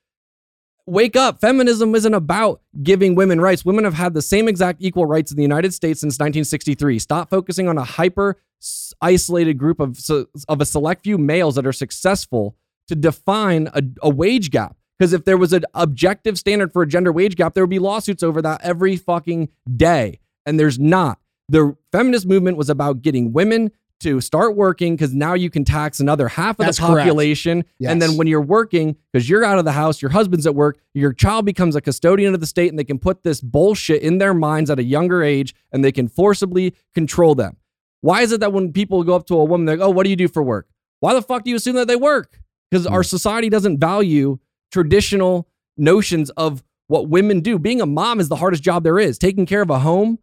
[0.85, 1.39] wake up.
[1.39, 3.65] Feminism isn't about giving women rights.
[3.65, 6.99] Women have had the same exact equal rights in the United States since 1963.
[6.99, 8.37] Stop focusing on a hyper
[9.01, 9.97] isolated group of,
[10.47, 12.55] of a select few males that are successful
[12.87, 14.75] to define a, a wage gap.
[15.01, 17.79] Because if there was an objective standard for a gender wage gap, there would be
[17.79, 20.19] lawsuits over that every fucking day.
[20.45, 21.17] And there's not.
[21.49, 25.99] The feminist movement was about getting women to start working because now you can tax
[25.99, 27.65] another half of That's the population.
[27.83, 30.77] And then when you're working, because you're out of the house, your husband's at work,
[30.93, 34.19] your child becomes a custodian of the state, and they can put this bullshit in
[34.19, 37.57] their minds at a younger age and they can forcibly control them.
[38.01, 40.03] Why is it that when people go up to a woman, they're like, oh, what
[40.03, 40.67] do you do for work?
[40.99, 42.39] Why the fuck do you assume that they work?
[42.69, 43.07] Because our hmm.
[43.07, 44.37] society doesn't value
[44.71, 47.57] traditional notions of what women do.
[47.59, 49.17] Being a mom is the hardest job there is.
[49.17, 50.19] Taking care of a home,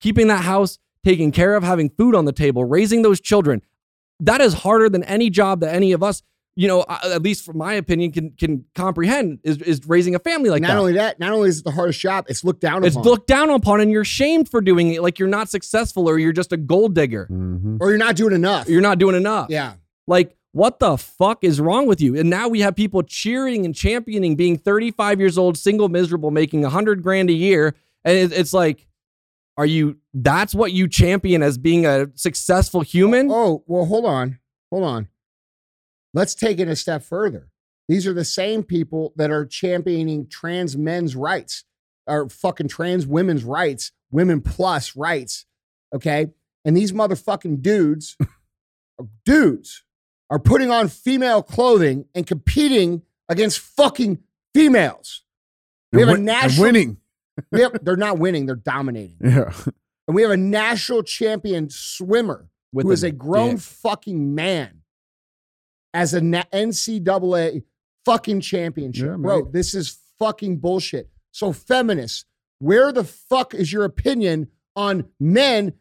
[0.00, 3.62] keeping that house, taking care of having food on the table, raising those children.
[4.20, 6.22] That is harder than any job that any of us,
[6.56, 10.50] you know, at least from my opinion, can can comprehend is, is raising a family
[10.50, 10.74] like not that.
[10.74, 13.04] Not only that, not only is it the hardest job, it's looked down it's upon.
[13.08, 16.32] looked down upon and you're shamed for doing it like you're not successful or you're
[16.32, 17.26] just a gold digger.
[17.30, 17.78] Mhm.
[17.80, 18.68] or you're not doing enough.
[18.68, 19.48] You're not doing enough.
[19.50, 19.74] yeah.
[20.06, 22.16] Like, what the fuck is wrong with you?
[22.16, 26.62] And now we have people cheering and championing being 35 years old, single, miserable, making
[26.62, 27.74] 100 grand a year.
[28.04, 28.86] And it's like,
[29.56, 33.32] are you, that's what you champion as being a successful human?
[33.32, 34.38] Oh, oh, well, hold on.
[34.70, 35.08] Hold on.
[36.12, 37.48] Let's take it a step further.
[37.88, 41.64] These are the same people that are championing trans men's rights
[42.06, 45.46] or fucking trans women's rights, women plus rights.
[45.92, 46.28] Okay.
[46.64, 48.16] And these motherfucking dudes,
[49.24, 49.83] dudes,
[50.34, 54.18] are putting on female clothing and competing against fucking
[54.52, 55.22] females.
[55.92, 56.96] We have a national- winning.
[57.52, 59.16] Have, they're not winning, they're dominating.
[59.20, 59.52] Yeah.
[60.08, 63.60] And we have a national champion swimmer With who is a a grown dick.
[63.60, 64.82] fucking man
[65.92, 67.62] as a NCAA
[68.04, 69.06] fucking championship.
[69.06, 71.10] Yeah, Bro, this is fucking bullshit.
[71.30, 72.24] So, feminists,
[72.58, 75.74] where the fuck is your opinion on men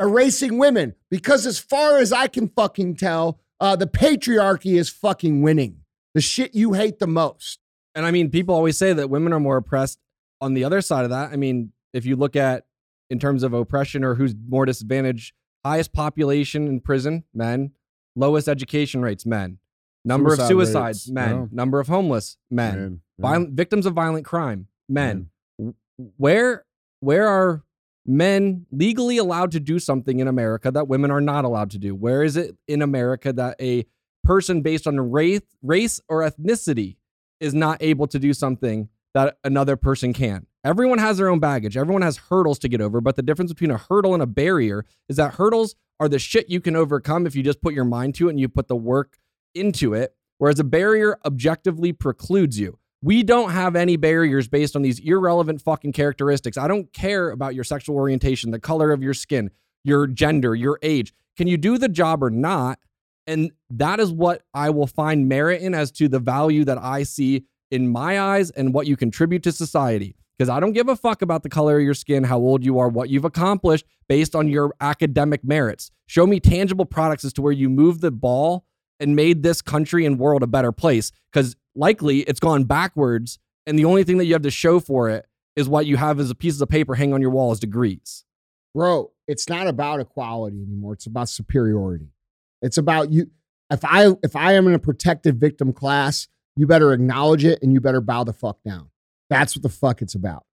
[0.00, 0.94] erasing women?
[1.10, 5.80] Because as far as I can fucking tell, uh, the patriarchy is fucking winning.
[6.14, 7.60] The shit you hate the most.
[7.94, 9.98] And I mean, people always say that women are more oppressed.
[10.40, 12.64] On the other side of that, I mean, if you look at
[13.10, 17.72] in terms of oppression or who's more disadvantaged, highest population in prison, men,
[18.16, 19.58] lowest education rates, men,
[20.04, 21.46] number Suicide of suicides, rates, men, yeah.
[21.52, 23.22] number of homeless, men, Man, yeah.
[23.22, 25.28] violent victims of violent crime, men.
[25.58, 25.74] W-
[26.16, 26.64] Where
[27.00, 27.62] where are
[28.06, 31.94] men legally allowed to do something in America that women are not allowed to do?
[31.94, 33.86] Where is it in America that a
[34.24, 36.96] person based on race, race or ethnicity
[37.40, 40.46] is not able to do something that another person can?
[40.64, 41.76] Everyone has their own baggage.
[41.76, 44.84] Everyone has hurdles to get over, but the difference between a hurdle and a barrier
[45.08, 48.14] is that hurdles are the shit you can overcome if you just put your mind
[48.16, 49.18] to it and you put the work
[49.54, 52.79] into it, whereas a barrier objectively precludes you.
[53.02, 56.58] We don't have any barriers based on these irrelevant fucking characteristics.
[56.58, 59.50] I don't care about your sexual orientation, the color of your skin,
[59.84, 61.14] your gender, your age.
[61.36, 62.78] Can you do the job or not?
[63.26, 67.04] And that is what I will find merit in as to the value that I
[67.04, 70.16] see in my eyes and what you contribute to society.
[70.36, 72.78] Because I don't give a fuck about the color of your skin, how old you
[72.78, 75.90] are, what you've accomplished based on your academic merits.
[76.06, 78.64] Show me tangible products as to where you moved the ball
[78.98, 81.12] and made this country and world a better place.
[81.32, 85.08] Because likely it's gone backwards, and the only thing that you have to show for
[85.08, 87.60] it is what you have as a pieces of paper hanging on your wall as
[87.60, 88.24] degrees.
[88.74, 90.92] bro, it's not about equality anymore.
[90.92, 92.08] It's about superiority.
[92.62, 93.30] It's about you.
[93.70, 97.72] If I if I am in a protected victim class, you better acknowledge it and
[97.72, 98.90] you better bow the fuck down.
[99.28, 100.44] That's what the fuck it's about.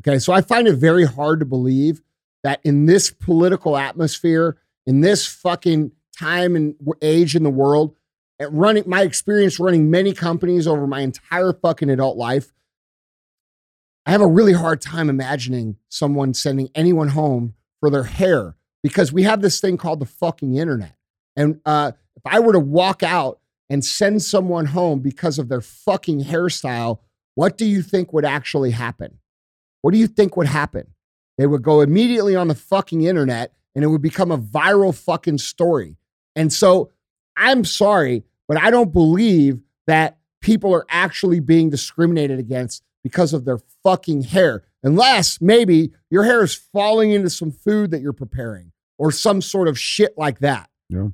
[0.00, 2.02] Okay, so I find it very hard to believe
[2.44, 7.96] that in this political atmosphere, in this fucking time and age in the world,
[8.38, 12.52] at running my experience running many companies over my entire fucking adult life,
[14.04, 19.12] I have a really hard time imagining someone sending anyone home for their hair because
[19.12, 20.94] we have this thing called the fucking internet.
[21.34, 25.60] And uh, if I were to walk out and send someone home because of their
[25.60, 27.00] fucking hairstyle,
[27.34, 29.18] what do you think would actually happen?
[29.82, 30.94] What do you think would happen?
[31.36, 35.38] They would go immediately on the fucking internet and it would become a viral fucking
[35.38, 35.96] story.
[36.34, 36.92] And so
[37.36, 43.44] I'm sorry, but I don't believe that people are actually being discriminated against because of
[43.44, 44.62] their fucking hair.
[44.82, 49.66] unless maybe your hair is falling into some food that you're preparing or some sort
[49.68, 50.68] of shit like that.
[50.88, 51.08] Yeah.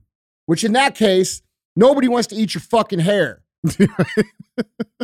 [0.47, 1.41] Which in that case,
[1.75, 3.43] nobody wants to eat your fucking hair.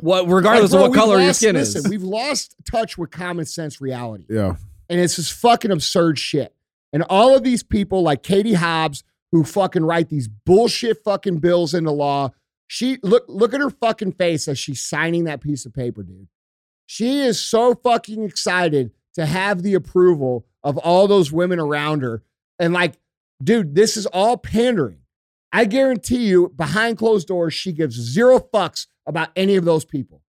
[0.03, 1.89] What, regardless Like, bro, of what color your lost- skin listen, is.
[1.89, 4.27] We've lost touch with common sense reality.
[4.29, 4.57] Yeah.
[4.89, 6.55] And it's this fucking absurd shit.
[6.93, 11.75] And all of these people like Katie Hobbs who fucking write these bullshit fucking bills
[11.75, 12.31] into law.
[12.67, 16.29] She look look at her fucking face as she's signing that piece of paper, dude.
[16.87, 22.23] She is so fucking excited to have the approval of all those women around her.
[22.59, 22.95] And like,
[23.43, 25.01] dude, this is all pandering.
[25.53, 30.23] I guarantee you, behind closed doors, she gives zero fucks about any of those people.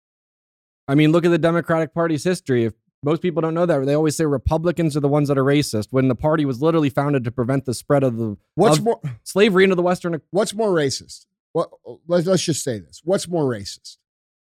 [0.87, 2.65] I mean, look at the Democratic Party's history.
[2.65, 5.43] If most people don't know that, they always say Republicans are the ones that are
[5.43, 8.83] racist when the party was literally founded to prevent the spread of the What's of
[8.83, 10.21] more slavery into the Western.
[10.31, 11.25] what's more racist?
[11.53, 11.69] What
[12.07, 13.01] let's, let's just say this.
[13.03, 13.97] What's more racist?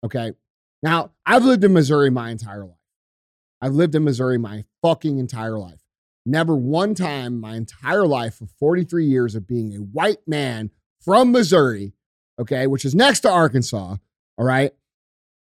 [0.03, 0.33] Okay.
[0.83, 2.75] Now, I've lived in Missouri my entire life.
[3.61, 5.81] I've lived in Missouri my fucking entire life.
[6.25, 11.31] Never one time my entire life of 43 years of being a white man from
[11.31, 11.93] Missouri,
[12.39, 13.95] okay, which is next to Arkansas,
[14.37, 14.73] all right?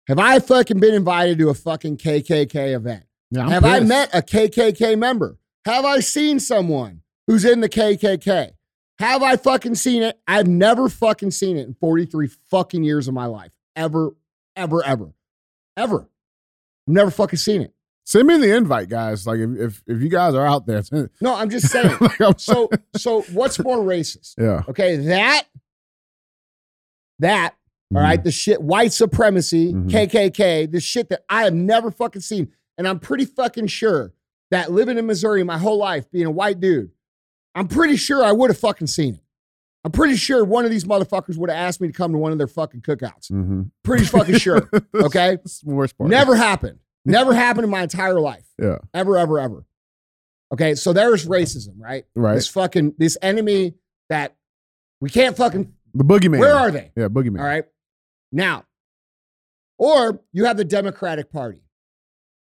[0.09, 3.05] Have I fucking been invited to a fucking KKK event?
[3.31, 3.49] Yeah.
[3.49, 5.39] Have I met a KKK member?
[5.67, 8.53] Have I seen someone who's in the KKK?
[8.99, 10.19] Have I fucking seen it?
[10.27, 13.53] I've never fucking seen it in 43 fucking years of my life.
[13.77, 14.17] Ever,
[14.57, 15.13] ever, ever,
[15.77, 16.01] ever.
[16.01, 17.75] I've never fucking seen it.
[18.07, 19.27] Send me the invite, guys.
[19.27, 20.83] Like if if, if you guys are out there,
[21.21, 21.95] No, I'm just saying.
[22.01, 24.35] like, I'm- so, so what's more racist?
[24.39, 24.63] yeah.
[24.71, 25.45] Okay, that,
[27.19, 27.55] that,
[27.95, 29.91] all right, the shit, white supremacy, Mhm.
[29.91, 32.53] KKK, the shit that I have never fucking seen.
[32.77, 34.13] And I'm pretty fucking sure
[34.51, 36.91] that living in Missouri my whole life, being a white dude,
[37.55, 39.21] I'm pretty sure I would have fucking seen it.
[39.85, 42.31] I'm pretty sure one of these motherfuckers would have asked me to come to one
[42.33, 43.31] of their fucking cookouts.
[43.33, 43.63] Mm-hmm.
[43.85, 44.69] Pretty fucking sure.
[44.95, 45.37] Okay.
[45.37, 46.11] That's the worst part.
[46.11, 46.79] Never happened.
[47.05, 48.47] Never happened in my entire life.
[48.61, 48.79] Yeah.
[48.93, 49.65] Ever, ever, ever.
[50.53, 50.75] Okay.
[50.75, 52.05] So there's racism, right?
[52.15, 52.35] Right.
[52.35, 53.75] This fucking, this enemy
[54.11, 54.37] that
[55.01, 56.39] we can't fucking, The boogeyman.
[56.39, 56.91] where are they?
[56.97, 57.39] Yeah, boogeyman.
[57.41, 57.65] All right.
[58.33, 58.65] Now,
[59.79, 61.63] or you have the Democratic Party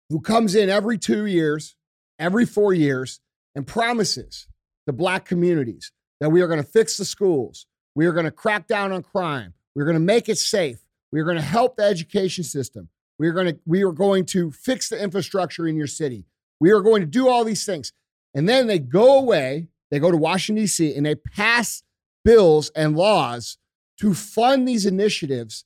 [0.09, 1.75] who comes in every two years,
[2.19, 3.19] every four years,
[3.55, 4.47] and promises
[4.85, 7.65] the black communities that we are going to fix the schools.
[7.95, 9.53] We are going to crack down on crime.
[9.75, 10.79] We're going to make it safe.
[11.11, 12.89] We're going to help the education system.
[13.17, 16.25] We are going to we are going to fix the infrastructure in your city.
[16.59, 17.91] We are going to do all these things.
[18.33, 20.93] And then they go away, they go to Washington D.C.
[20.95, 21.83] and they pass
[22.25, 23.57] bills and laws
[23.99, 25.65] to fund these initiatives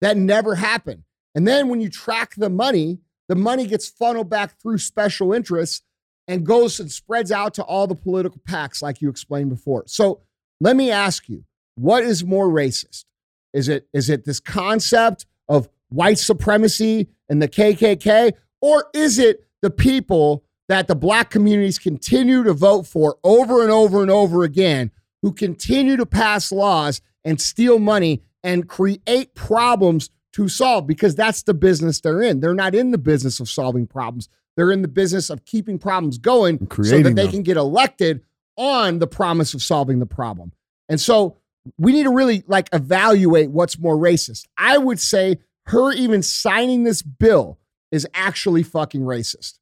[0.00, 1.04] that never happen.
[1.34, 5.82] And then when you track the money, the money gets funneled back through special interests
[6.26, 9.84] and goes and spreads out to all the political PACs, like you explained before.
[9.86, 10.20] So
[10.60, 11.44] let me ask you,
[11.76, 13.04] what is more racist?
[13.52, 19.44] Is it is it this concept of white supremacy and the KKK, or is it
[19.62, 24.44] the people that the black communities continue to vote for over and over and over
[24.44, 30.86] again, who continue to pass laws and steal money and create problems to solve?
[30.86, 32.40] Because that's the business they're in.
[32.40, 34.28] They're not in the business of solving problems.
[34.56, 37.30] They're in the business of keeping problems going so that they them.
[37.30, 38.22] can get elected
[38.56, 40.52] on the promise of solving the problem.
[40.88, 41.36] And so
[41.78, 44.46] we need to really like evaluate what's more racist.
[44.56, 47.58] I would say her even signing this bill
[47.92, 49.58] is actually fucking racist.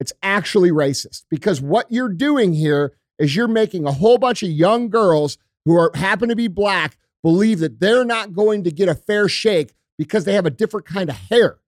[0.00, 4.50] It's actually racist because what you're doing here is you're making a whole bunch of
[4.50, 8.88] young girls who are happen to be black believe that they're not going to get
[8.88, 11.58] a fair shake because they have a different kind of hair.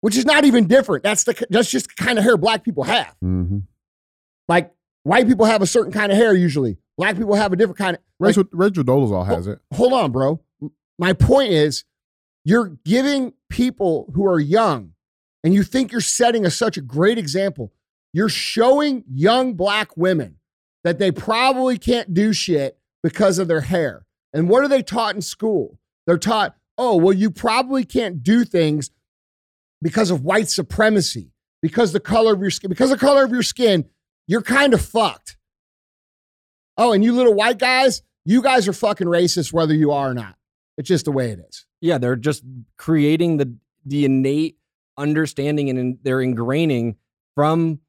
[0.00, 1.02] Which is not even different.
[1.02, 3.16] That's the that's just the kind of hair black people have.
[3.22, 3.58] Mm-hmm.
[4.48, 6.76] Like white people have a certain kind of hair usually.
[6.96, 9.60] Black people have a different kind of like, Rachel Rachel Dolezal has it.
[9.72, 10.40] hold on, bro.
[10.98, 11.84] My point is,
[12.44, 14.92] you're giving people who are young,
[15.44, 17.72] and you think you're setting a, such a great example.
[18.12, 20.37] You're showing young black women
[20.88, 24.06] that they probably can't do shit because of their hair.
[24.32, 25.78] And what are they taught in school?
[26.06, 28.90] They're taught, oh, well, you probably can't do things
[29.82, 33.42] because of white supremacy, because the color of your skin, because the color of your
[33.42, 33.84] skin,
[34.26, 35.36] you're kind of fucked.
[36.78, 40.14] Oh, and you little white guys, you guys are fucking racist whether you are or
[40.14, 40.36] not.
[40.78, 41.66] It's just the way it is.
[41.82, 42.44] Yeah, they're just
[42.78, 44.56] creating the the innate
[44.96, 46.96] understanding and in, they're ingraining
[47.34, 47.80] from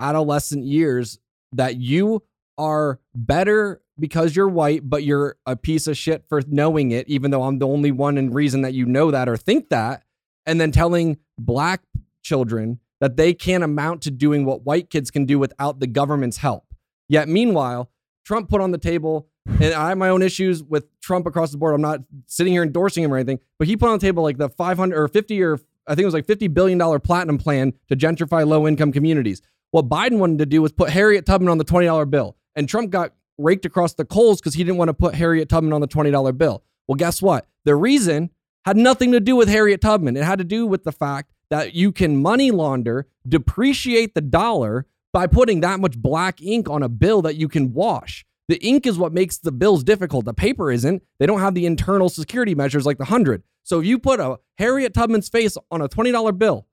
[0.00, 1.18] adolescent years
[1.52, 2.22] that you
[2.58, 7.30] are better because you're white, but you're a piece of shit for knowing it, even
[7.30, 10.02] though I'm the only one and reason that you know that or think that.
[10.44, 11.82] And then telling black
[12.22, 16.38] children that they can't amount to doing what white kids can do without the government's
[16.38, 16.64] help.
[17.08, 17.90] Yet, meanwhile,
[18.24, 21.58] Trump put on the table, and I have my own issues with Trump across the
[21.58, 21.74] board.
[21.74, 24.38] I'm not sitting here endorsing him or anything, but he put on the table like
[24.38, 27.96] the 500 or 50 or I think it was like $50 billion platinum plan to
[27.96, 29.40] gentrify low income communities.
[29.70, 32.36] What Biden wanted to do was put Harriet Tubman on the $20 bill.
[32.56, 35.72] And Trump got raked across the coals because he didn't want to put Harriet Tubman
[35.72, 36.64] on the $20 bill.
[36.88, 37.46] Well, guess what?
[37.64, 38.30] The reason
[38.64, 40.16] had nothing to do with Harriet Tubman.
[40.16, 44.86] It had to do with the fact that you can money launder, depreciate the dollar
[45.12, 48.24] by putting that much black ink on a bill that you can wash.
[48.48, 50.24] The ink is what makes the bills difficult.
[50.24, 51.02] The paper isn't.
[51.18, 53.42] They don't have the internal security measures like the 100.
[53.64, 56.66] So if you put a Harriet Tubman's face on a $20 bill,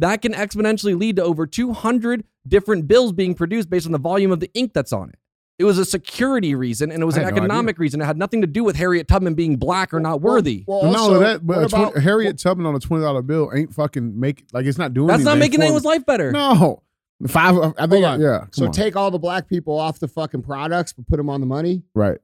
[0.00, 4.32] that can exponentially lead to over 200 different bills being produced based on the volume
[4.32, 5.16] of the ink that's on it.
[5.58, 8.00] It was a security reason and it was an had no economic reason.
[8.00, 10.64] It had nothing to do with Harriet Tubman being black or not worthy.
[10.66, 12.80] Well, Well, not also, only that, but what a twen- about- Harriet Tubman on a
[12.80, 15.08] twenty dollar bill ain't fucking make like it's not doing.
[15.08, 16.32] that's not making anyone's life better.
[16.32, 16.82] No,
[17.28, 17.54] five.
[17.76, 17.90] I think.
[17.92, 18.20] Hold on.
[18.22, 18.46] Yeah.
[18.52, 18.72] So on.
[18.72, 21.82] take all the black people off the fucking products, but put them on the money.
[21.94, 22.16] right.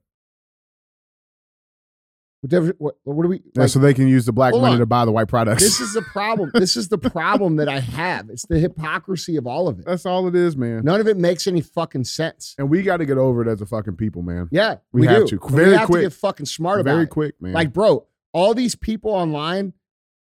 [2.47, 2.75] Whatever.
[2.79, 3.43] What, what do we?
[3.55, 4.79] Yeah, so they can use the black money on.
[4.79, 5.63] to buy the white products.
[5.63, 6.51] this is the problem.
[6.55, 8.31] This is the problem that I have.
[8.31, 9.85] It's the hypocrisy of all of it.
[9.87, 10.85] That's all it is, man.
[10.85, 12.55] None of it makes any fucking sense.
[12.59, 14.49] And we got to get over it as a fucking people, man.
[14.51, 15.39] Yeah, We we, have do.
[15.39, 15.49] to.
[15.49, 16.03] Very we have quick.
[16.03, 17.11] to get fucking smart about Very it.
[17.11, 17.53] quick, man.
[17.53, 19.73] Like, bro, all these people online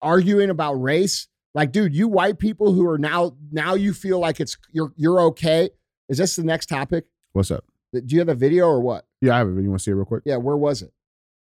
[0.01, 1.27] arguing about race.
[1.53, 5.21] Like, dude, you white people who are now now you feel like it's you're you're
[5.21, 5.69] okay.
[6.09, 7.05] Is this the next topic?
[7.33, 7.65] what's up?
[7.93, 9.05] Do you have a video or what?
[9.21, 9.61] Yeah, I have it.
[9.61, 10.23] You want to see it real quick?
[10.25, 10.91] Yeah, where was it?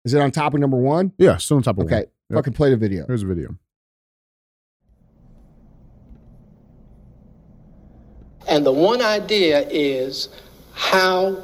[0.05, 1.13] Is it on top of number one?
[1.19, 2.05] Yeah, still on top of Okay, one.
[2.31, 2.39] Yep.
[2.39, 3.07] fucking play the video.
[3.07, 3.57] Here's a video.
[8.49, 10.29] And the one idea is
[10.73, 11.43] how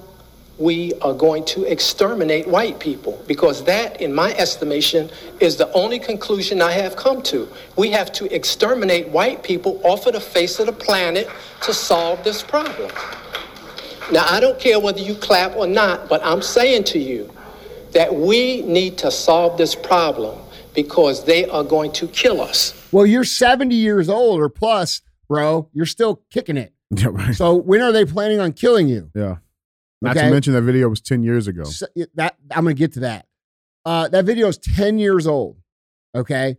[0.59, 5.98] we are going to exterminate white people, because that, in my estimation, is the only
[5.98, 7.46] conclusion I have come to.
[7.76, 11.28] We have to exterminate white people off of the face of the planet
[11.62, 12.90] to solve this problem.
[14.11, 17.30] Now, I don't care whether you clap or not, but I'm saying to you
[17.97, 20.38] that we need to solve this problem
[20.74, 22.74] because they are going to kill us.
[22.92, 25.70] Well, you're 70 years old or plus, bro.
[25.72, 26.72] You're still kicking it.
[26.90, 27.34] Yeah, right.
[27.34, 29.11] So when are they planning on killing you?
[29.12, 29.36] Yeah.
[30.01, 30.26] Not Okay.
[30.26, 31.64] to mention that video was 10 years ago.
[31.64, 33.26] So- that I'm gonna get to that.
[33.84, 35.57] Uh, that video is 10 years old.
[36.14, 36.59] Okay.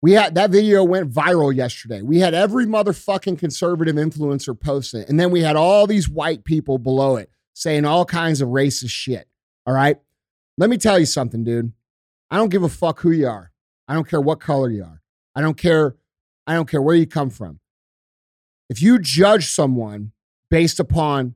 [0.00, 2.00] We had that video went viral yesterday.
[2.00, 5.10] We had every motherfucking conservative influencer posting it.
[5.10, 8.90] And then we had all these white people below it saying all kinds of racist
[8.90, 9.26] shit.
[9.66, 9.98] All right.
[10.60, 11.72] Let me tell you something, dude.
[12.30, 13.50] I don't give a fuck who you are.
[13.88, 15.00] I don't care what color you are.
[15.34, 15.96] I don't care.
[16.46, 17.60] I don't care where you come from.
[18.68, 20.12] If you judge someone
[20.50, 21.34] based upon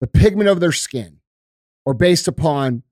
[0.00, 1.18] the pigment of their skin
[1.84, 2.84] or based upon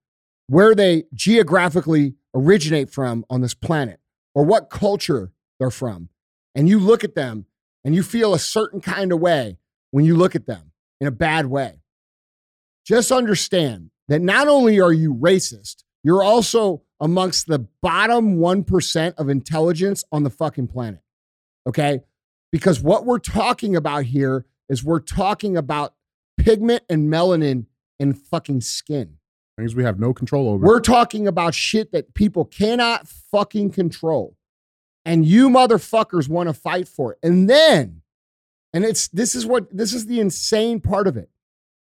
[0.47, 3.99] where they geographically originate from on this planet
[4.35, 6.11] or what culture they're from,
[6.55, 7.47] and you look at them
[7.83, 9.57] and you feel a certain kind of way
[9.91, 11.81] when you look at them in a bad way,
[12.85, 19.29] just understand that not only are you racist, you're also amongst the bottom 1% of
[19.29, 21.01] intelligence on the fucking planet.
[21.67, 22.01] Okay?
[22.53, 25.95] Because what we're talking about here is we're talking about
[26.39, 27.67] pigment and melanin
[27.99, 29.17] in fucking skin.
[29.59, 30.67] Things we have no control over.
[30.67, 34.37] We're talking about shit that people cannot fucking control.
[35.05, 37.19] And you motherfuckers want to fight for it.
[37.23, 38.03] And then,
[38.73, 41.31] and it's this is what this is the insane part of it.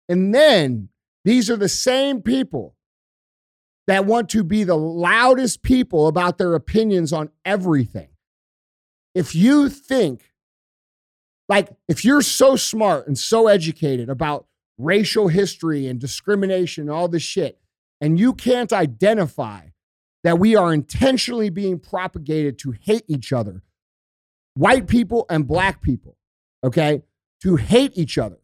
[0.09, 0.89] And then
[1.25, 2.75] these are the same people
[3.87, 8.09] that want to be the loudest people about their opinions on everything.
[9.15, 10.33] If you think,
[11.49, 14.47] like, if you're so smart and so educated about
[14.77, 17.59] racial history and discrimination and all this shit,
[18.01, 19.69] and you can't identify
[20.23, 23.63] that we are intentionally being propagated to hate each other,
[24.55, 26.17] white people and black people,
[26.63, 27.03] okay,
[27.43, 28.39] to hate each other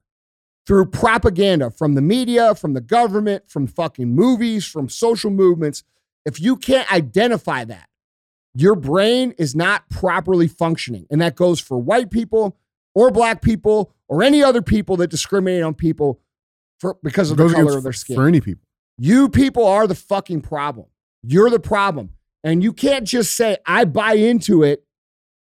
[0.66, 5.82] through propaganda from the media, from the government, from fucking movies, from social movements.
[6.24, 7.88] If you can't identify that,
[8.54, 11.06] your brain is not properly functioning.
[11.10, 12.56] And that goes for white people
[12.94, 16.20] or black people or any other people that discriminate on people
[16.78, 18.16] for, because of the color of their skin.
[18.16, 18.66] For any people.
[18.96, 20.86] You people are the fucking problem.
[21.22, 22.10] You're the problem.
[22.44, 24.84] And you can't just say, I buy into it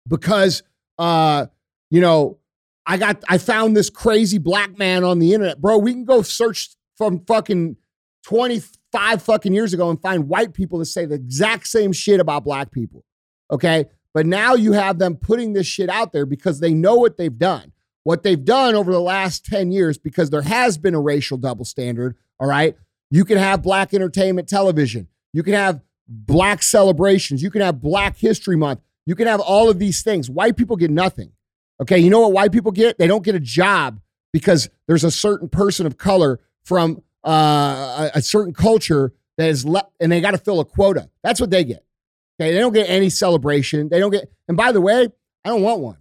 [0.08, 0.64] because,
[0.98, 1.46] uh,
[1.92, 2.39] you know,
[2.90, 5.62] I got, I found this crazy black man on the internet.
[5.62, 7.78] Bro, we can go search from fucking
[8.26, 12.44] 25 fucking years ago and find white people that say the exact same shit about
[12.44, 13.06] black people.
[13.52, 13.86] Okay.
[14.12, 17.38] But now you have them putting this shit out there because they know what they've
[17.38, 17.74] done.
[18.06, 21.66] What they've done over the last 10 years, because there has been a racial double
[21.66, 22.16] standard.
[22.40, 22.76] All right.
[23.12, 25.10] You can have black entertainment television.
[25.32, 27.44] You can have black celebrations.
[27.44, 28.82] You can have Black History Month.
[29.06, 30.28] You can have all of these things.
[30.28, 31.34] White people get nothing.
[31.82, 32.00] Okay.
[32.00, 32.98] You know what white people get?
[32.98, 34.00] They don't get a job
[34.34, 39.66] because there's a certain person of color from uh, a, a certain culture that is
[39.66, 41.10] left and they got to fill a quota.
[41.24, 41.86] That's what they get.
[42.40, 43.90] Okay, they don't get any celebration.
[43.90, 44.32] They don't get.
[44.48, 45.10] And by the way,
[45.44, 45.98] I don't want one.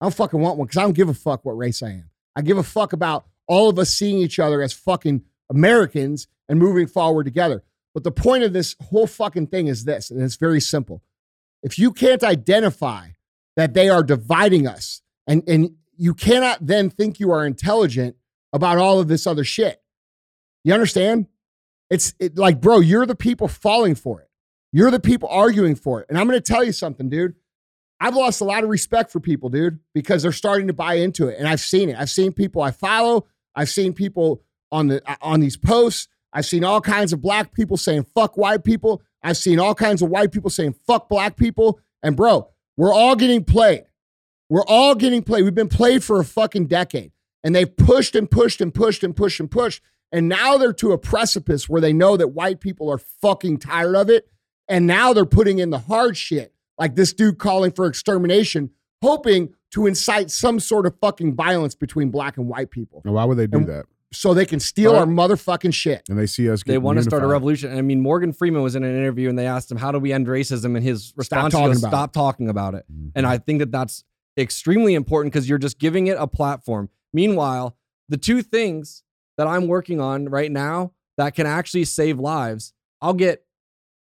[0.00, 2.10] I don't fucking want one because I don't give a fuck what race I am.
[2.36, 6.58] I give a fuck about all of us seeing each other as fucking Americans and
[6.58, 7.62] moving forward together.
[7.94, 11.02] But the point of this whole fucking thing is this, and it's very simple.
[11.62, 13.08] If you can't identify
[13.56, 18.16] that they are dividing us, and, and you cannot then think you are intelligent
[18.52, 19.82] about all of this other shit.
[20.64, 21.26] You understand?
[21.90, 24.28] It's it, like, bro, you're the people falling for it.
[24.72, 26.06] You're the people arguing for it.
[26.08, 27.34] And I'm going to tell you something, dude.
[27.98, 31.28] I've lost a lot of respect for people, dude, because they're starting to buy into
[31.28, 31.38] it.
[31.38, 31.96] And I've seen it.
[31.98, 33.26] I've seen people I follow.
[33.54, 36.08] I've seen people on the uh, on these posts.
[36.32, 39.02] I've seen all kinds of black people saying fuck white people.
[39.22, 41.80] I've seen all kinds of white people saying fuck black people.
[42.02, 43.84] And bro, we're all getting played.
[44.48, 45.44] We're all getting played.
[45.44, 47.12] We've been played for a fucking decade.
[47.42, 49.82] And they've pushed and pushed and pushed and pushed and pushed.
[50.12, 53.94] And now they're to a precipice where they know that white people are fucking tired
[53.96, 54.28] of it.
[54.68, 58.70] And now they're putting in the hard shit, like this dude calling for extermination,
[59.02, 63.24] hoping to incite some sort of fucking violence between black and white people And why
[63.24, 63.86] would they do And- that?
[64.16, 65.00] So they can steal Right.
[65.00, 66.08] our motherfucking shit.
[66.08, 66.62] And they see us.
[66.64, 67.70] they get want to start a revolution.
[67.70, 69.98] And I mean, Morgan Freeman was in an interview and they asked him, "How do
[69.98, 73.12] we end racism?" And his response talking was, about "Stop talking about it." Mhm.
[73.14, 74.04] And I think that that's
[74.38, 76.88] extremely important because you're just giving it a platform.
[77.12, 77.76] Meanwhile,
[78.08, 79.02] the two things
[79.38, 83.44] that I'm working on right now that can actually save lives, I'll get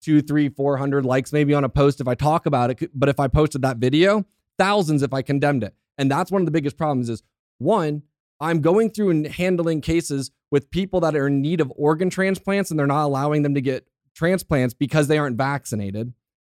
[0.03, 2.91] two, three, four hundred likes maybe on a post if I talk about it.
[2.95, 4.25] But if I posted that video,
[4.59, 5.75] thousands if I condemned it.
[5.97, 7.23] And that's one of the biggest problems is
[7.59, 8.03] one,
[8.41, 12.71] I'm going through and handling cases with people that are in need of organ transplants
[12.71, 16.13] and they're not allowing them to get transplants because they aren't vaccinated.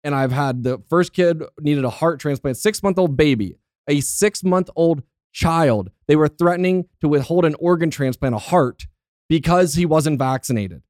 [0.04, 3.58] And I've had the first kid needed a heart transplant, six month old baby,
[3.88, 5.90] a six month old child.
[6.08, 8.88] They were threatening to withhold an organ transplant, a heart,
[9.28, 10.84] because he wasn't vaccinated.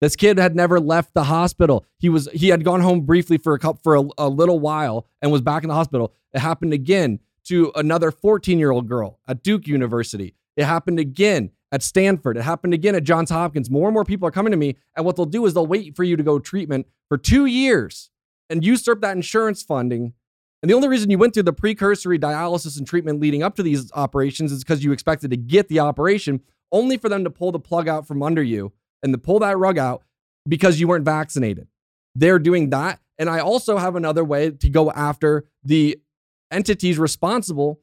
[0.00, 1.86] This kid had never left the hospital.
[1.98, 5.06] He was he had gone home briefly for a cup for a, a little while
[5.20, 6.12] and was back in the hospital.
[6.32, 10.34] It happened again to another 14 year old girl at Duke University.
[10.56, 12.36] It happened again at Stanford.
[12.36, 13.70] It happened again at Johns Hopkins.
[13.70, 15.96] More and more people are coming to me, and what they'll do is they'll wait
[15.96, 18.10] for you to go treatment for two years
[18.50, 20.12] and usurp that insurance funding.
[20.62, 23.62] And the only reason you went through the precursory dialysis and treatment leading up to
[23.62, 26.40] these operations is because you expected to get the operation,
[26.70, 28.72] only for them to pull the plug out from under you
[29.02, 30.02] and to pull that rug out
[30.48, 31.66] because you weren't vaccinated.
[32.14, 33.00] They're doing that.
[33.18, 36.00] And I also have another way to go after the
[36.52, 37.80] entities responsible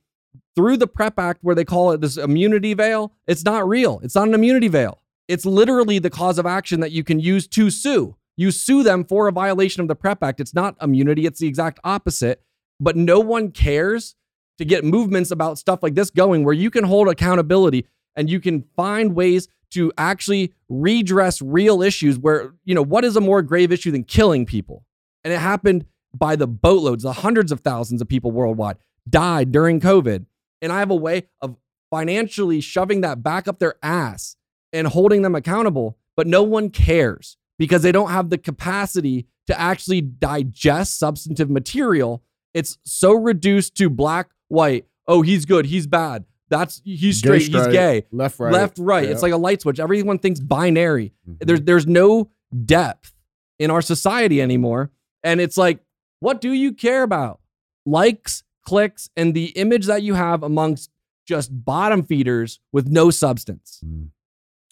[0.55, 3.13] through the PREP Act, where they call it this immunity veil.
[3.28, 3.99] It's not real.
[4.03, 5.01] It's not an immunity veil.
[5.28, 8.15] It's literally the cause of action that you can use to sue.
[8.36, 10.39] You sue them for a violation of the PREP Act.
[10.39, 12.41] It's not immunity, it's the exact opposite.
[12.80, 14.15] But no one cares
[14.57, 18.39] to get movements about stuff like this going where you can hold accountability and you
[18.39, 23.41] can find ways to actually redress real issues where, you know, what is a more
[23.41, 24.84] grave issue than killing people?
[25.24, 28.78] And it happened by the boatloads, the hundreds of thousands of people worldwide
[29.10, 30.26] died during COVID.
[30.62, 31.55] And I have a way of
[31.91, 34.36] financially shoving that back up their ass
[34.74, 39.60] and holding them accountable, but no one cares because they don't have the capacity to
[39.60, 42.24] actually digest substantive material.
[42.53, 44.86] It's so reduced to black, white.
[45.07, 46.26] Oh, he's good, he's bad.
[46.49, 48.05] That's he's straight, he's gay.
[48.12, 48.53] left, right, Mm-hmm.
[48.53, 49.05] Left, right.
[49.05, 49.12] Yeah.
[49.12, 49.80] It's like a light switch.
[49.80, 51.14] Everyone thinks binary.
[51.28, 51.38] Mhm.
[51.41, 52.32] There's there's no
[52.66, 53.14] depth
[53.60, 54.91] in our society anymore.
[55.24, 55.80] And it's like,
[56.20, 57.39] what do you care about?
[57.86, 60.89] Likes, clicks, and the image that you have amongst
[61.28, 63.82] just bottom feeders with no substance.
[63.86, 64.09] Mhm.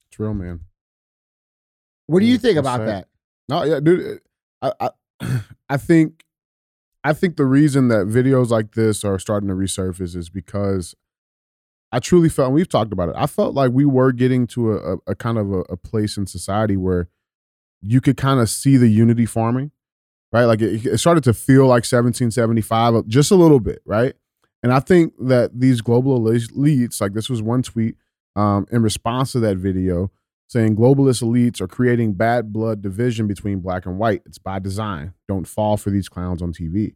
[0.10, 0.62] It's real, man.
[2.08, 3.08] What do you Mm, think about that?
[3.50, 4.22] No, yeah, dude.
[4.62, 4.90] I, I,
[5.70, 6.24] I think,
[7.04, 10.96] I think the reason that videos like this are starting to resurface is because
[11.92, 13.16] I truly felt, and we've talked about it.
[13.18, 16.18] I felt like we were getting to a, a, a kind of a, a place
[16.18, 17.08] in society where
[17.82, 19.72] you could kind of see the unity forming,
[20.32, 20.46] right?
[20.46, 24.14] Like it, it started to feel like 1775, uh, just a little bit, right?
[24.64, 27.96] And I think that these global elites, like this was one tweet
[28.36, 30.12] um, in response to that video,
[30.48, 34.24] saying globalist elites are creating bad blood division between black and white.
[34.26, 35.14] It's by design.
[35.28, 36.96] Don't fall for these clowns on TV.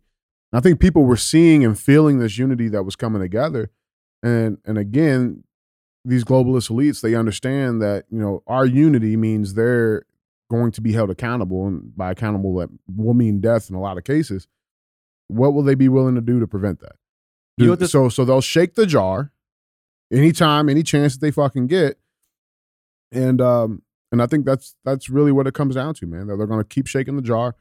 [0.51, 3.69] And I think people were seeing and feeling this unity that was coming together.
[4.23, 5.43] And and again,
[6.03, 10.03] these globalist elites, they understand that, you know, our unity means they're
[10.51, 11.65] going to be held accountable.
[11.65, 14.47] And by accountable that will mean death in a lot of cases.
[15.29, 16.97] What will they be willing to do to prevent that?
[17.57, 19.31] You know this- so so they'll shake the jar
[20.11, 21.97] anytime, any chance that they fucking get
[23.11, 23.81] and um
[24.11, 26.27] and I think that's that's really what it comes down to, man.
[26.27, 27.55] That they're going to keep shaking the jar,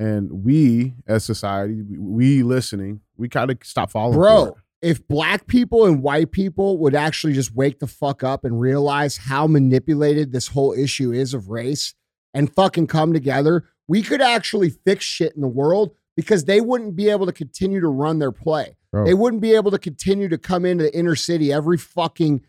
[0.00, 4.18] and we as society, we, we listening, we kind of stop following.
[4.18, 8.60] Bro, if black people and white people would actually just wake the fuck up and
[8.60, 11.94] realize how manipulated this whole issue is of race
[12.34, 16.94] and fucking come together, we could actually fix shit in the world because they wouldn't
[16.96, 18.76] be able to continue to run their play.
[18.90, 19.06] Bro.
[19.06, 22.42] They wouldn't be able to continue to come into the inner city every fucking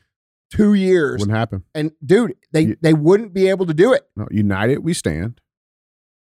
[0.52, 1.20] two years.
[1.20, 1.64] Wouldn't happen.
[1.74, 4.08] And dude, they You- they wouldn't be able to do it.
[4.16, 5.40] No, united we stand,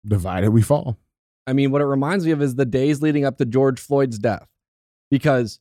[0.05, 0.99] divided we fall.
[1.47, 4.17] I mean, what it reminds me of is the days leading up to George Floyd's
[4.19, 4.47] death,
[5.11, 5.59] because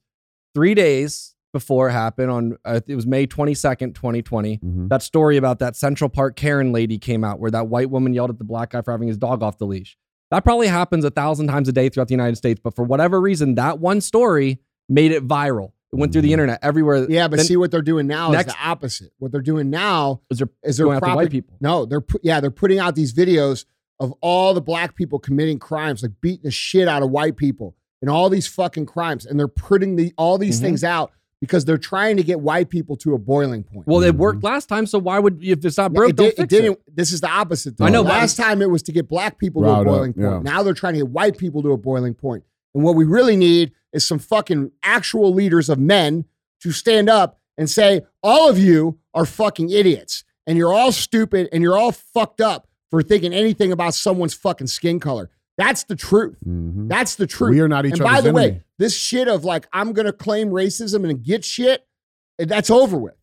[0.54, 4.58] three days before it happened on uh, it was May twenty second, twenty twenty.
[4.58, 4.88] Mhm.
[4.88, 8.30] That story about that Central Park Karen lady came out, where that white woman yelled
[8.30, 9.96] at the black guy for having his dog off the leash.
[10.30, 13.20] That probably happens a thousand times a day throughout the United States, but for whatever
[13.20, 15.72] reason, that one story made it viral.
[15.92, 16.32] It went through the Mhm.
[16.32, 17.06] internet everywhere.
[17.10, 19.12] Yeah, but Then- see what they're doing now Next- is the opposite.
[19.18, 21.58] What they're doing now is they're is they're going after white people.
[21.60, 23.66] No, they're yeah, they're putting out these videos
[24.00, 27.76] of all the black people committing crimes, like beating the shit out of white people
[28.00, 30.62] and all these fucking crimes, and they're putting the all these Mhm.
[30.62, 31.12] things out
[31.42, 33.84] because they're trying to get white people to a boiling point.
[33.88, 34.46] Well, it worked mm-hmm.
[34.46, 36.48] last time, so why would if it's not No, broke, it, don't did, it fix
[36.48, 36.78] didn't.
[36.86, 37.76] This is the opposite.
[37.76, 37.84] Though.
[37.84, 39.96] I know, but- Last time it was to get black people to Riled a up,
[39.96, 40.24] boiling point.
[40.24, 40.38] yeah.
[40.38, 42.44] Now they're trying to get white people to a boiling point.
[42.76, 46.26] And what we really need is some fucking actual leaders of men
[46.60, 51.48] to stand up and say, all of you are fucking idiots and you're all stupid
[51.52, 55.28] and you're all fucked up for thinking anything about someone's fucking skin color.
[55.58, 56.36] That's the truth.
[56.46, 56.88] Mhm.
[56.88, 57.50] That's the truth.
[57.50, 58.54] We are not each and other's by the enemy.
[58.58, 61.86] way, this shit of like, I'm going to claim racism and get shit,
[62.38, 63.14] eh, that's over with.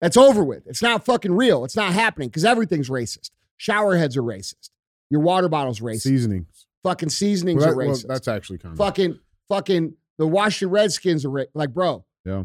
[0.00, 0.66] That's over with.
[0.66, 1.64] It's not fucking real.
[1.64, 3.30] It's not happening because everything's racist.
[3.56, 4.70] Shower heads are racist.
[5.10, 6.02] Your water bottle's racist.
[6.02, 6.66] seasonings.
[6.84, 8.06] fucking seasonings Well, are that- well, racist.
[8.06, 9.18] that's actually kind of fucking,
[9.48, 12.44] fucking, the Washington Redskins are ra- like, bro, Yeah,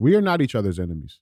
[0.00, 1.20] We are not each other's enemies.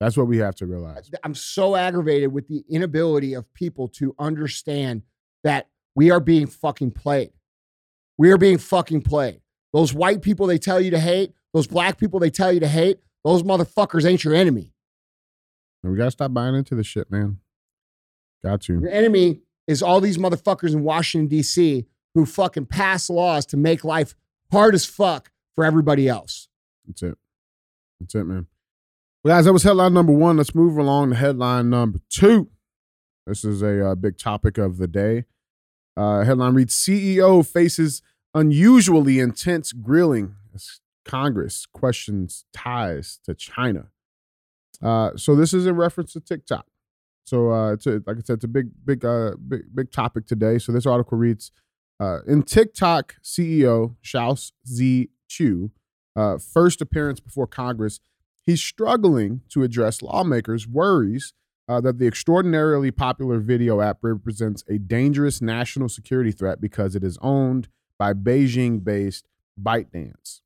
[0.00, 1.10] That's what we have to realize.
[1.24, 5.02] I'm so aggravated with the inability of people to understand
[5.42, 7.30] that we are being fucking played.
[8.18, 9.40] We are being fucking played.
[9.72, 12.68] Those white people they tell you to hate, those black people they tell you to
[12.68, 14.72] hate, those motherfuckers ain't your enemy.
[15.82, 17.38] We gotta stop buying into this shit, man.
[18.42, 18.80] Got to.
[18.80, 21.86] Your enemy is all these motherfuckers in Washington, D.C.
[22.14, 24.14] who fucking pass laws to make life
[24.50, 26.48] hard as fuck for everybody else.
[26.86, 27.18] That's it.
[28.00, 28.46] That's it, man.
[29.22, 30.36] Well, guys, that was headline number one.
[30.36, 32.50] Let's move along to headline number two.
[33.26, 35.24] This is a uh, big topic of the day.
[35.96, 38.02] Uh, headline reads CEO faces
[38.34, 43.86] unusually intense grilling as Congress questions ties to China.
[44.82, 46.66] Uh, so this is in reference to TikTok.
[47.24, 50.26] So uh, it's a, like I said, it's a big, big, uh, big, big topic
[50.26, 50.58] today.
[50.58, 51.52] So this article reads:
[52.00, 54.36] uh, In TikTok CEO Shou
[54.66, 55.70] Zi Chew
[56.16, 58.00] uh, first appearance before Congress,
[58.42, 61.32] he's struggling to address lawmakers' worries
[61.68, 67.02] uh, that the extraordinarily popular video app represents a dangerous national security threat because it
[67.04, 69.26] is owned by Beijing based
[69.60, 70.40] ByteDance.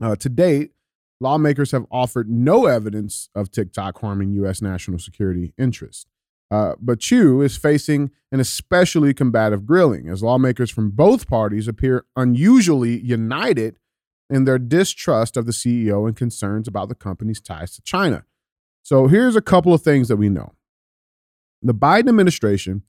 [0.00, 0.72] Uh, to date,
[1.20, 4.62] lawmakers have offered no evidence of TikTok harming U.S.
[4.62, 6.06] national security interests.
[6.50, 12.06] Uh, but Chew is facing an especially combative grilling as lawmakers from both parties appear
[12.16, 13.78] unusually united
[14.30, 18.24] in their distrust of the CEO and concerns about the company's ties to China.
[18.88, 20.54] So here's a couple of things that we know.
[21.60, 22.84] The Biden administration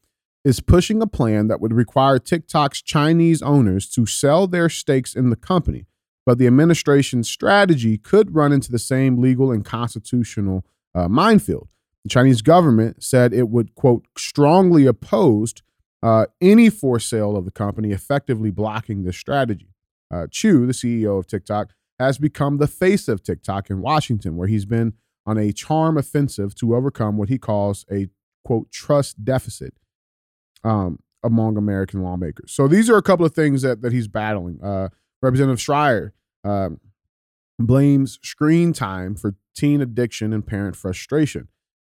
[0.45, 5.29] is pushing a plan that would require TikTok's Chinese owners to sell their stakes in
[5.29, 5.87] the company,
[6.25, 11.67] but the administration's strategy could run into the same legal and constitutional uh, minefield.
[12.05, 15.63] The Chinese government said it would, quote, strongly opposed
[16.01, 19.73] uh, any for sale of the company, effectively blocking this strategy.
[20.09, 24.47] Uh, Chew, the CEO of TikTok, has become the face of TikTok in Washington, where
[24.47, 24.93] he's been
[25.25, 28.07] on a charm offensive to overcome what he calls a
[28.43, 29.73] quote trust deficit
[30.63, 32.51] um, among American lawmakers.
[32.51, 34.59] So these are a couple of things that that he's battling.
[34.63, 34.89] Uh,
[35.21, 36.11] Representative Schrier
[36.43, 36.79] um,
[37.59, 41.49] blames screen time for teen addiction and parent frustration,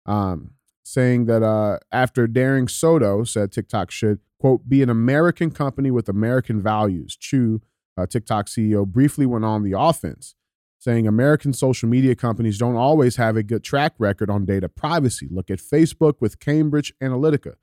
[0.06, 0.52] um,
[0.84, 6.10] saying that uh, after Darren Soto said TikTok should quote be an American company with
[6.10, 7.16] American values.
[7.16, 7.62] Chew
[7.98, 10.36] uh, TikTok CEO, briefly went on the offense,
[10.84, 15.30] saying American social media companies don't always have a good track record on data privacy.
[15.32, 17.54] Look at Facebook with Cambridge Analytica.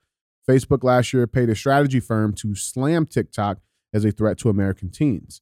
[0.49, 3.59] Facebook last year paid a strategy firm to slam TikTok
[3.93, 5.39] as a threat to American teens.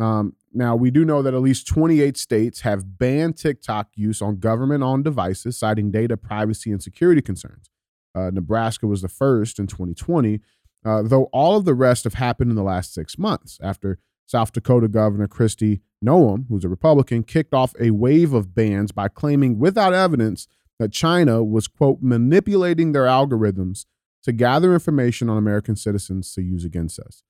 [0.00, 4.40] Um, now, we do know that at least 28 states have banned TikTok use on
[4.40, 7.70] government owned devices, citing data privacy and security concerns.
[8.12, 10.40] Uh, Nebraska was the first in 2020,
[10.84, 14.50] uh, though all of the rest have happened in the last six months after South
[14.50, 19.58] Dakota Governor Kristi Noem, who's a Republican, kicked off a wave of bans by claiming
[19.58, 20.48] without evidence
[20.78, 23.84] that China was, quote, manipulating their algorithms
[24.22, 27.22] to gather information on American citizens to use against us.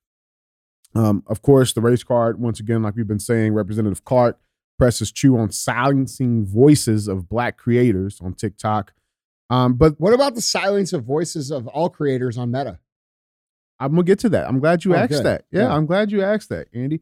[0.94, 4.38] Um, of course, the race card, once again, like we've been saying, Representative Clarke
[4.78, 8.92] presses Chew on silencing voices of black creators on TikTok.
[9.50, 12.78] Um, but What about the silence of voices of all creators on Meta?
[13.78, 14.46] I'm gonna get to that.
[14.48, 15.24] I'm glad you Oh, asked good.
[15.24, 15.44] that.
[15.50, 15.74] Yeah, Yeah.
[15.74, 17.00] I'm glad you asked that, Andy.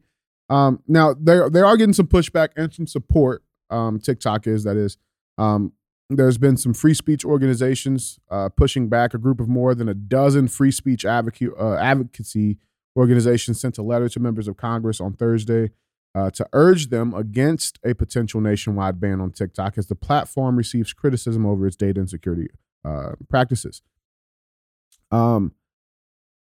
[0.49, 3.43] Um, now they they are getting some pushback and some support.
[3.69, 4.97] Um, TikTok is that is.
[5.37, 5.73] Um,
[6.09, 9.13] there's been some free speech organizations uh, pushing back.
[9.13, 12.57] A group of more than a dozen free speech advocate, uh, advocacy
[12.97, 15.69] organizations sent a letter to members of Congress on Thursday
[16.15, 20.93] uh, to urge them against a potential nationwide ban on TikTok as the platform receives
[20.93, 22.47] criticism over its data and security
[22.83, 23.83] uh, practices.
[25.11, 25.53] Um,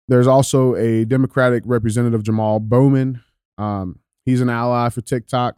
[0.09, 3.23] there's also a Democratic representative, Jamal Bowman.
[3.59, 5.57] Um, he's an ally for TikTok.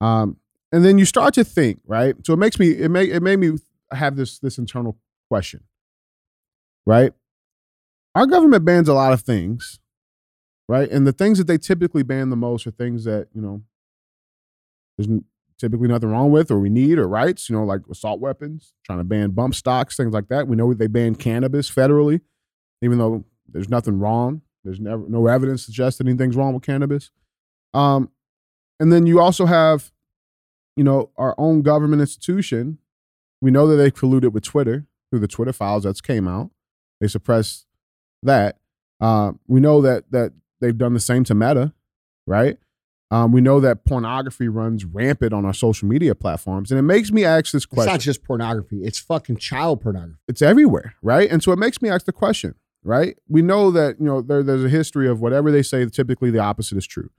[0.00, 0.36] Um,
[0.72, 2.14] and then you start to think, right?
[2.24, 3.58] So it makes me it make it made me
[3.92, 4.96] have this this internal
[5.28, 5.60] question,
[6.86, 7.12] right?
[8.14, 9.80] Our government bans a lot of things,
[10.68, 10.90] right?
[10.90, 13.62] And the things that they typically ban the most are things that you know
[14.96, 15.20] there's
[15.58, 17.48] typically nothing wrong with, or we need, or rights.
[17.48, 20.48] You know, like assault weapons, trying to ban bump stocks, things like that.
[20.48, 22.20] We know they ban cannabis federally,
[22.82, 24.42] even though there's nothing wrong.
[24.64, 27.10] There's never no evidence suggests anything's wrong with cannabis.
[27.74, 28.10] Um,
[28.78, 29.92] and then you also have,
[30.76, 32.78] you know, our own government institution.
[33.40, 36.50] We know that they colluded with Twitter through the Twitter files that's came out.
[37.00, 37.66] They suppressed
[38.22, 38.58] that.
[39.00, 41.72] Uh, we know that that they've done the same to Meta,
[42.26, 42.56] right?
[43.10, 47.12] Um, we know that pornography runs rampant on our social media platforms, and it makes
[47.12, 47.82] me ask this question.
[47.88, 50.18] It's not just pornography; it's fucking child pornography.
[50.28, 51.30] it's everywhere, right?
[51.30, 52.54] And so it makes me ask the question,
[52.84, 53.16] right?
[53.28, 56.40] We know that you know there, there's a history of whatever they say, typically the
[56.40, 57.10] opposite is true.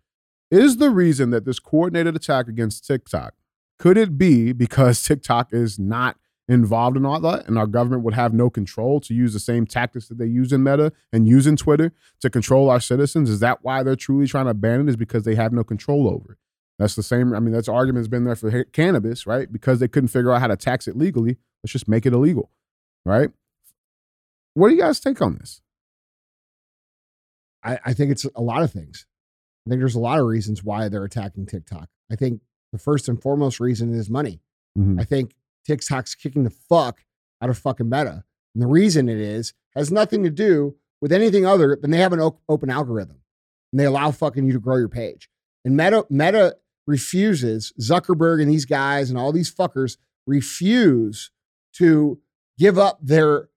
[0.52, 3.34] Is the reason that this coordinated attack against TikTok
[3.80, 8.14] could it be because TikTok is not involved in all that, and our government would
[8.14, 11.48] have no control to use the same tactics that they use in Meta and use
[11.48, 13.30] in Twitter to control our citizens?
[13.30, 14.90] Is that why they're truly trying to ban it?
[14.90, 16.38] Is because they have no control over it?
[16.80, 17.34] That's the same.
[17.34, 19.52] I mean, that's argument's been there for cannabis, right?
[19.52, 21.38] Because they couldn't figure out how to tax it legally.
[21.64, 22.52] Let's just make it illegal,
[23.06, 23.30] right?
[24.54, 25.62] What do you guys take on this?
[27.64, 29.06] I, I think it's a lot of things.
[29.66, 31.90] I think there's a lot of reasons why they're attacking TikTok.
[32.12, 32.42] I think
[32.72, 34.42] the first and foremost reason is money.
[34.78, 35.00] Mhm.
[35.00, 35.36] I think
[35.66, 37.02] TikTok's kicking the fuck
[37.42, 38.24] out of fucking Meta.
[38.54, 42.14] And the reason it is has nothing to do with anything other than they have
[42.14, 43.22] an open algorithm
[43.72, 45.30] and they allow fucking you to grow your page.
[45.66, 49.98] And Meta Meta refuses Zuckerberg and these guys and all these fuckers
[50.28, 51.32] refuse
[51.74, 52.20] to
[52.58, 53.50] give up their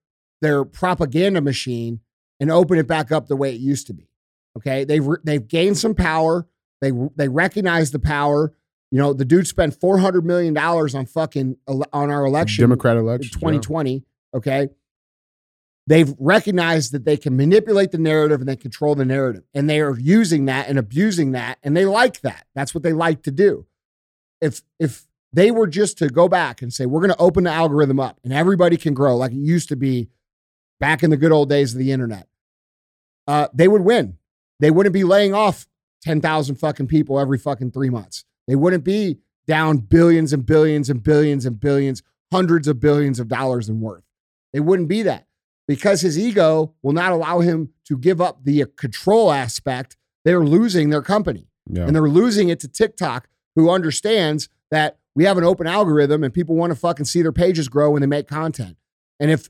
[0.47, 1.99] their propaganda machine
[2.38, 4.09] and open it back up the way it used to be.
[4.57, 6.47] Okay, they've re- they've gained some power.
[6.80, 8.55] They they recognize the power.
[8.92, 12.97] You know, the dude spent four hundred million dollars on fucking on our election Democrat
[12.97, 13.32] election.
[13.32, 14.05] 2020.
[14.34, 14.68] Okay,
[15.86, 19.80] they've recognized that they can manipulate the narrative and they control the narrative, and they
[19.80, 22.47] are using that and abusing that, and they like that.
[22.55, 23.66] That's what they like to do.
[24.40, 27.51] If if they were just to go back and say we're going to open the
[27.51, 30.09] algorithm up and everybody can grow like it used to be
[30.81, 32.29] back in the good old days of the internet,
[33.27, 34.18] uh, they would win.
[34.61, 35.66] They wouldn't be laying off
[36.03, 38.24] 10,000 fucking people every fucking three months.
[38.47, 42.03] They wouldn't be down billions and billions and billions and billions,
[42.33, 44.05] hundreds of billions of dollars in worth.
[44.53, 45.27] They wouldn't be that
[45.68, 49.97] because his ego will not allow him to give up the control aspect.
[50.24, 51.87] They're losing their company Yeah.
[51.87, 56.33] and they're losing it to TikTok, who understands that we have an open algorithm and
[56.33, 58.77] people want to fucking see their pages grow when they make content.
[59.18, 59.49] And if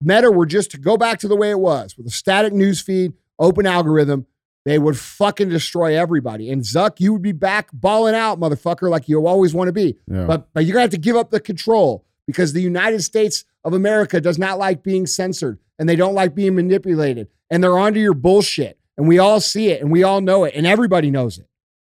[0.00, 2.80] Meta were just to go back to the way it was with a static news
[2.80, 4.26] feed, open algorithm,
[4.64, 6.50] they would fucking destroy everybody.
[6.50, 9.96] And Zuck, you would be back balling out, motherfucker, like you always want to be.
[10.06, 10.26] yeah.
[10.26, 13.72] But but you're gonna have to give up the control because the United States of
[13.72, 17.28] America does not like being censored and they don't like being manipulated.
[17.50, 18.78] And they're onto your bullshit.
[18.98, 21.48] And we all see it and we all know it and everybody knows it.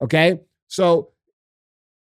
[0.02, 0.40] Okay.
[0.66, 1.10] So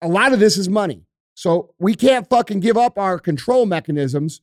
[0.03, 1.05] a lot of this is money.
[1.35, 4.41] So we can't fucking give up our control mechanisms.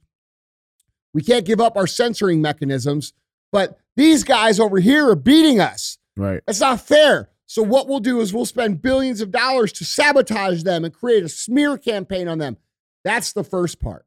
[1.13, 3.13] We can't give up our censoring mechanisms.
[3.51, 5.97] But these guys over here are beating us.
[6.15, 6.41] right.
[6.47, 7.29] That's not fair.
[7.47, 11.23] So what we'll do is we'll spend billions of dollars to sabotage them and create
[11.23, 12.55] a smear campaign on them.
[13.03, 14.05] That's the first part.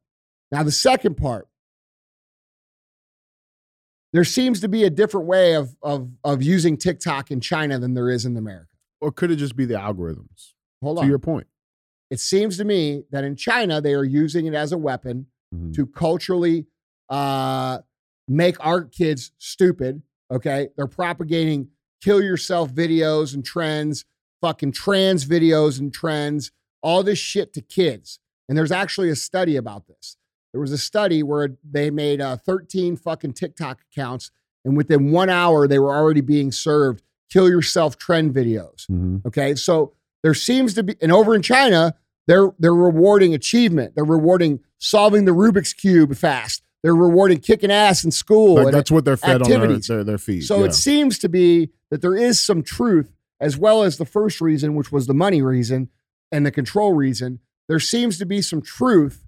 [0.51, 1.47] Now the second part.
[4.13, 7.93] There seems to be a different way of of of using TikTok in China than
[7.93, 8.69] there is in America.
[9.01, 10.53] Or could it just be the algorithms?
[10.81, 11.05] Hold To on.
[11.05, 11.47] To your point.
[12.09, 15.73] it seems to me that in China they are using it as a weapon Mhm.
[15.75, 16.65] to culturally
[17.09, 17.79] uh,
[18.27, 20.01] make our kids stupid.
[20.31, 20.69] Okay.
[20.75, 21.69] They're propagating
[22.03, 24.05] kill yourself videos and trends,
[24.41, 26.51] fucking trans videos and trends,
[26.83, 28.19] all this shit to kids.
[28.47, 30.17] And there's actually a study about this.
[30.53, 34.31] There was a study where they made uh, 13 fucking TikTok accounts,
[34.63, 37.01] and within one hour, they were already being served
[37.31, 38.85] kill yourself trend videos.
[38.89, 39.25] Mhm.
[39.25, 39.93] Okay, so
[40.23, 41.95] there seems to be, and over in China,
[42.27, 43.95] they're they're rewarding achievement.
[43.95, 46.61] They're rewarding solving the Rubik's cube fast.
[46.85, 48.57] They're rewarding kicking ass in school.
[48.57, 49.89] Like and that's what they're fed activities.
[49.89, 50.41] on their, their, their feed.
[50.41, 50.65] so yeah.
[50.65, 54.75] it seems to be that there is some truth, as well as the first reason,
[54.75, 55.89] which was the money reason
[56.31, 57.39] and the control reason.
[57.67, 59.25] There seems to be some truth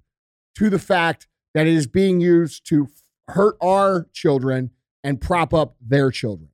[0.54, 2.90] to the fact that it is being used to
[3.26, 4.70] hurt our children
[5.02, 6.50] and prop up their children.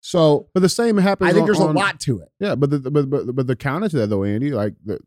[0.00, 1.30] So but the same happens.
[1.30, 2.32] I think on- there's a on- lot to it.
[2.40, 4.98] Yeah, but the but but, but the counter to that though, Andy, like the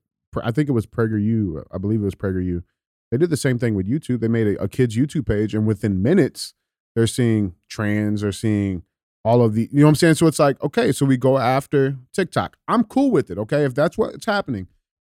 [0.42, 1.66] I think it was PragerU.
[1.74, 2.64] I believe it was PragerU.
[3.12, 4.22] They did the same thing with YouTube.
[4.22, 6.54] They made a, a kids YouTube page, and within minutes,
[6.96, 8.84] they're seeing trans, they're seeing
[9.24, 9.70] all of the.
[9.72, 10.16] You know what I'm saying?
[10.16, 12.58] So it's like, okay, so we go after TikTok.
[12.68, 13.38] I'm cool with it.
[13.38, 14.68] Okay, if that's what's happening,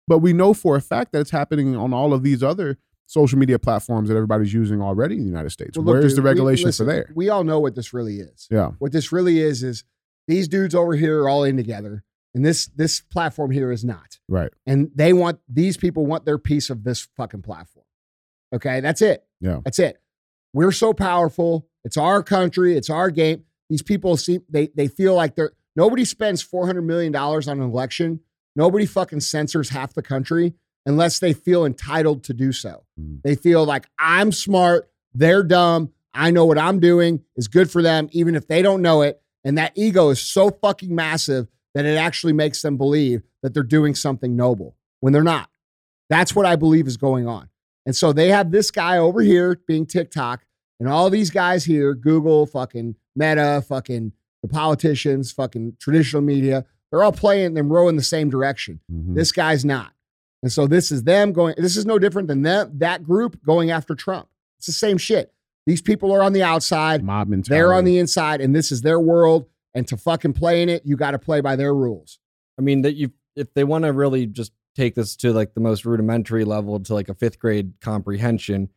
[0.07, 3.37] but we know for a fact that it's happening on all of these other social
[3.37, 5.77] media platforms that everybody's using already in the United States.
[5.77, 7.11] Well, look, Where's dude, the regulation we, listen, for there?
[7.13, 8.47] We all know what this really is.
[8.49, 9.83] Yeah, What this really is is
[10.27, 14.19] these dudes over here are all in together, and this this platform here is not.
[14.27, 14.51] right.
[14.65, 17.80] And they want these people want their piece of this fucking platform.
[18.53, 19.23] Okay, that's it.
[19.39, 19.59] Yeah.
[19.63, 20.01] That's it.
[20.53, 21.67] We're so powerful.
[21.83, 22.75] It's our country.
[22.75, 23.43] It's our game.
[23.69, 27.59] These people see they they feel like they're nobody spends four hundred million dollars on
[27.59, 28.19] an election.
[28.55, 30.53] Nobody fucking censors half the country
[30.85, 32.83] unless they feel entitled to do so.
[32.99, 33.21] Mhm.
[33.23, 35.91] They feel like I'm smart, they're dumb.
[36.13, 39.21] I know what I'm doing is good for them, even if they don't know it.
[39.45, 43.63] And that ego is so fucking massive that it actually makes them believe that they're
[43.63, 45.49] doing something noble when they're not.
[46.09, 47.47] That's what I believe is going on.
[47.85, 50.45] And so they have this guy over here being TikTok,
[50.79, 57.03] and all these guys here, Google, fucking Meta, fucking the politicians, fucking traditional media, they're
[57.03, 58.79] all playing and rowing the same direction.
[58.91, 59.15] Mhm.
[59.15, 59.93] This guy's not.
[60.43, 63.69] And so this is them going, this is no different than them, that group going
[63.69, 64.27] after Trump.
[64.57, 65.31] It's the same shit.
[65.67, 67.49] These people are on the outside, Mob mentality.
[67.59, 69.45] they're on the inside, and this is their world.
[69.75, 72.19] And to fucking play in it, you got to play by their rules.
[72.57, 75.59] I mean that you if they want to really just take this to like the
[75.59, 78.69] most rudimentary level to like a fifth grade comprehension.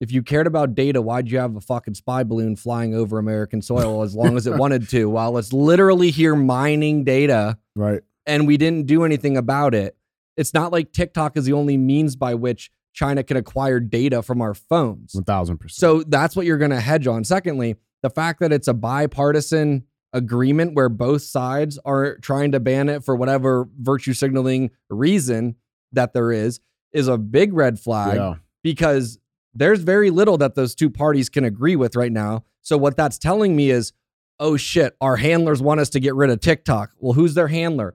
[0.00, 3.62] If you cared about data, why'd you have a fucking spy balloon flying over American
[3.62, 8.02] soil as long as it wanted to while it's literally here mining data right.
[8.26, 9.96] and we didn't do anything about it?
[10.36, 14.42] It's not like TikTok is the only means by which China can acquire data from
[14.42, 15.14] our phones.
[15.14, 15.78] One thousand percent.
[15.78, 17.24] So that's what you're going to hedge on.
[17.24, 19.84] Secondly, the fact that it's a bipartisan
[20.16, 25.56] agreement where both sides are trying to ban it for whatever virtue signaling reason
[25.92, 26.60] that there is
[26.92, 28.34] is a big red flag yeah.
[28.62, 29.18] because
[29.54, 32.44] there's very little that those two parties can agree with right now.
[32.62, 33.92] So what that's telling me is,
[34.40, 36.92] oh shit, our handlers want us to get rid of TikTok.
[36.98, 37.94] Well, who's their handler?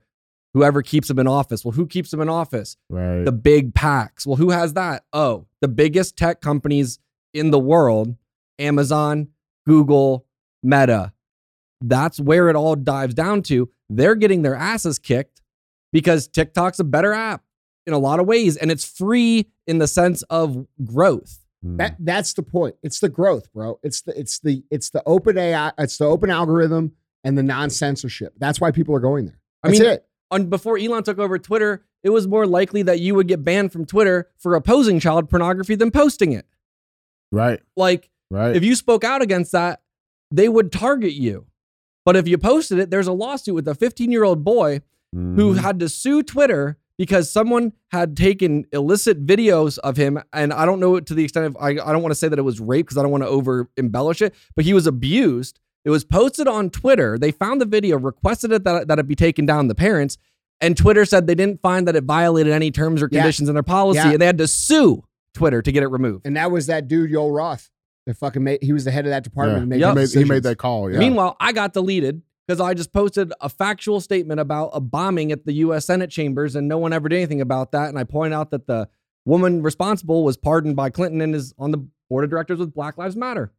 [0.54, 1.66] Whoever keeps them in office.
[1.66, 2.78] Well, who keeps them in office?
[2.90, 3.24] Right.
[3.24, 4.28] the big PACs.
[4.28, 5.06] Well, who has that?
[5.12, 7.00] Oh, the biggest tech companies
[7.34, 8.16] in the world
[8.60, 9.30] Amazon,
[9.66, 10.28] Google,
[10.62, 11.14] Meta.
[11.82, 13.70] That's where it all dives down to.
[13.90, 15.42] They're getting their asses kicked
[15.92, 17.44] because TikTok's a better app
[17.88, 21.40] in a lot of ways and it's free in the sense of growth.
[21.66, 21.78] Mm.
[21.78, 22.76] That that's the point.
[22.84, 23.80] It's the growth, bro.
[23.84, 28.34] It's the it's the it's the open AI, it's the open algorithm and the non-censorship.
[28.38, 29.40] That's why people are going there.
[29.64, 30.06] I That's mean, it.
[30.32, 33.72] On before Elon took over Twitter, it was more likely that you would get banned
[33.72, 36.46] from Twitter for opposing child pornography than posting it.
[37.32, 37.60] right.
[37.76, 38.56] Like Right.
[38.56, 39.82] if you spoke out against that,
[40.32, 41.46] they would target you.
[42.06, 44.82] But if you posted it, there's a lawsuit with a 15 year old boy
[45.14, 45.58] who Mhm.
[45.58, 50.20] had to sue Twitter because someone had taken illicit videos of him.
[50.34, 52.38] And I don't know to the extent of, I, I don't want to say that
[52.40, 55.60] it was rape because I don't want to over embellish it, but he was abused.
[55.84, 57.18] It was posted on Twitter.
[57.18, 60.18] They found the video, requested it that, that it be taken down, the parents.
[60.62, 63.20] And Twitter said they didn't find that it violated any terms or Yeah.
[63.22, 63.98] conditions in their policy.
[63.98, 64.12] Yeah.
[64.12, 66.26] And they had to sue Twitter to get it removed.
[66.28, 67.70] And that was that dude, Yoel Roth.
[68.08, 69.58] The fucking made, he was the head of that department.
[69.58, 69.62] Yeah.
[69.62, 69.90] and made Yep.
[69.90, 70.92] he, made, he made that call.
[70.92, 70.98] Yeah.
[71.00, 75.46] Meanwhile, I got deleted because I just posted a factual statement about a bombing at
[75.46, 75.86] the U.S.
[75.86, 77.90] Senate chambers, and no one ever did anything about that.
[77.90, 78.90] And I point out that the
[79.26, 82.98] woman responsible was pardoned by Clinton and is on the board of directors with Black
[82.98, 83.52] Lives Matter.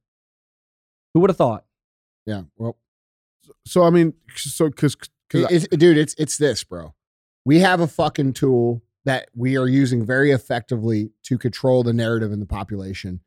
[1.14, 1.64] Who would have thought?
[2.26, 2.43] Yeah.
[2.57, 2.76] Well,
[3.66, 4.97] so I mean, so because
[5.32, 6.95] It- it- dude, it's it's this, bro.
[7.45, 12.32] We have a fucking tool that we are using very effectively to control the narrative
[12.32, 13.20] in the population.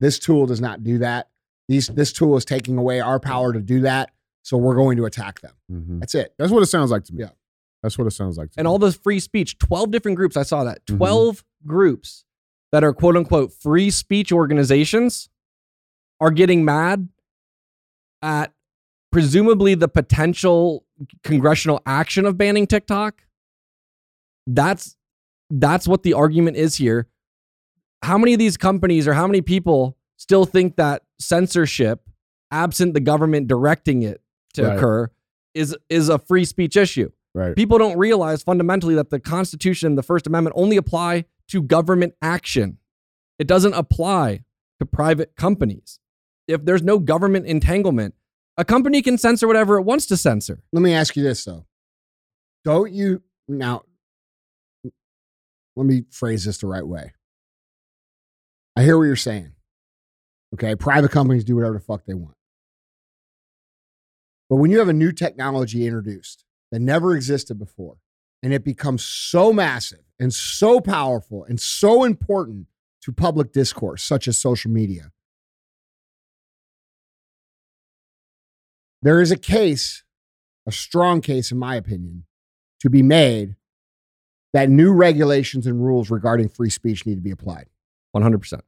[0.00, 1.28] This tool does not do that.
[1.68, 4.10] These this tool is taking away our power to do that.
[4.42, 5.52] So we're going to attack them.
[5.70, 6.00] Mhm.
[6.00, 6.34] That's it.
[6.38, 7.22] that's what it sounds like to me.
[7.22, 7.30] Yeah.
[7.82, 8.50] That's what it sounds like.
[8.52, 8.70] To And me.
[8.70, 10.84] all this free speech, 12 different groups, I saw that.
[10.86, 10.96] Mhm.
[10.96, 12.24] 12 groups
[12.72, 15.28] that are quote unquote free speech organizations
[16.20, 17.08] are getting mad
[18.22, 18.52] at
[19.12, 20.84] presumably the potential
[21.22, 23.22] congressional action of banning TikTok.
[24.46, 24.96] That's
[25.50, 27.06] that's what the argument is here.
[28.02, 32.08] How many of these companies or how many people still think that censorship,
[32.50, 34.22] absent the government directing it
[34.54, 34.76] to Right.
[34.76, 35.10] occur,
[35.54, 37.10] is is a free speech issue?
[37.34, 37.54] right.
[37.54, 42.14] People don't realize fundamentally that the Constitution and the First Amendment only apply to government
[42.22, 42.78] action.
[43.38, 44.44] It doesn't apply
[44.80, 46.00] to private companies.
[46.48, 48.14] If there's no government entanglement,
[48.56, 50.62] a company can censor whatever it wants to censor.
[50.72, 51.66] Let me ask you this though.
[52.64, 53.82] Don't you now
[55.76, 57.12] let me phrase this the right way.
[58.78, 59.54] I hear what you're saying.
[60.54, 62.36] Okay, private companies do whatever the fuck they want.
[64.48, 67.96] But when you have a new technology introduced that never existed before,
[68.40, 72.68] and it becomes so massive and so powerful and so important
[73.02, 75.10] to public discourse, such as social media,
[79.02, 80.04] there is a case,
[80.68, 82.26] a strong case, in my opinion,
[82.78, 83.56] to be made
[84.52, 87.66] that new regulations and rules regarding free speech need to be applied.
[88.14, 88.60] 100%.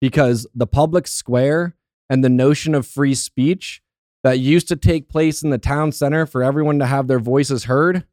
[0.00, 1.76] Because the public square
[2.08, 3.82] and the notion of free speech
[4.24, 7.64] that used to take place in the town center for everyone to have their voices
[7.64, 8.04] heard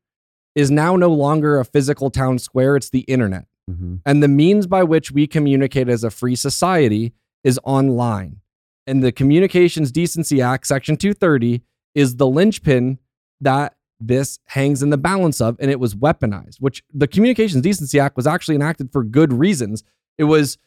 [0.56, 3.46] is now no longer a physical town square, it's the internet.
[3.70, 3.96] Mm-hmm.
[4.06, 7.14] And the means by which we communicate as a free society
[7.44, 8.42] is online.
[8.88, 11.62] And the Communications Decency Act, Section 230,
[11.94, 13.00] is the linchpin
[13.42, 18.00] that this hangs in the balance of, and it was weaponized, which the Communications Decency
[18.00, 19.84] Act was actually enacted for good reasons.
[20.18, 20.58] It was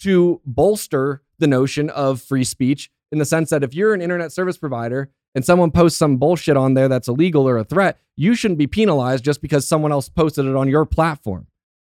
[0.00, 4.32] to bolster the notion of free speech in the sense that if you're an internet
[4.32, 8.34] service provider and someone posts some bullshit on there that's illegal or a threat, you
[8.34, 11.46] shouldn't be penalized just because someone else posted it on your platform.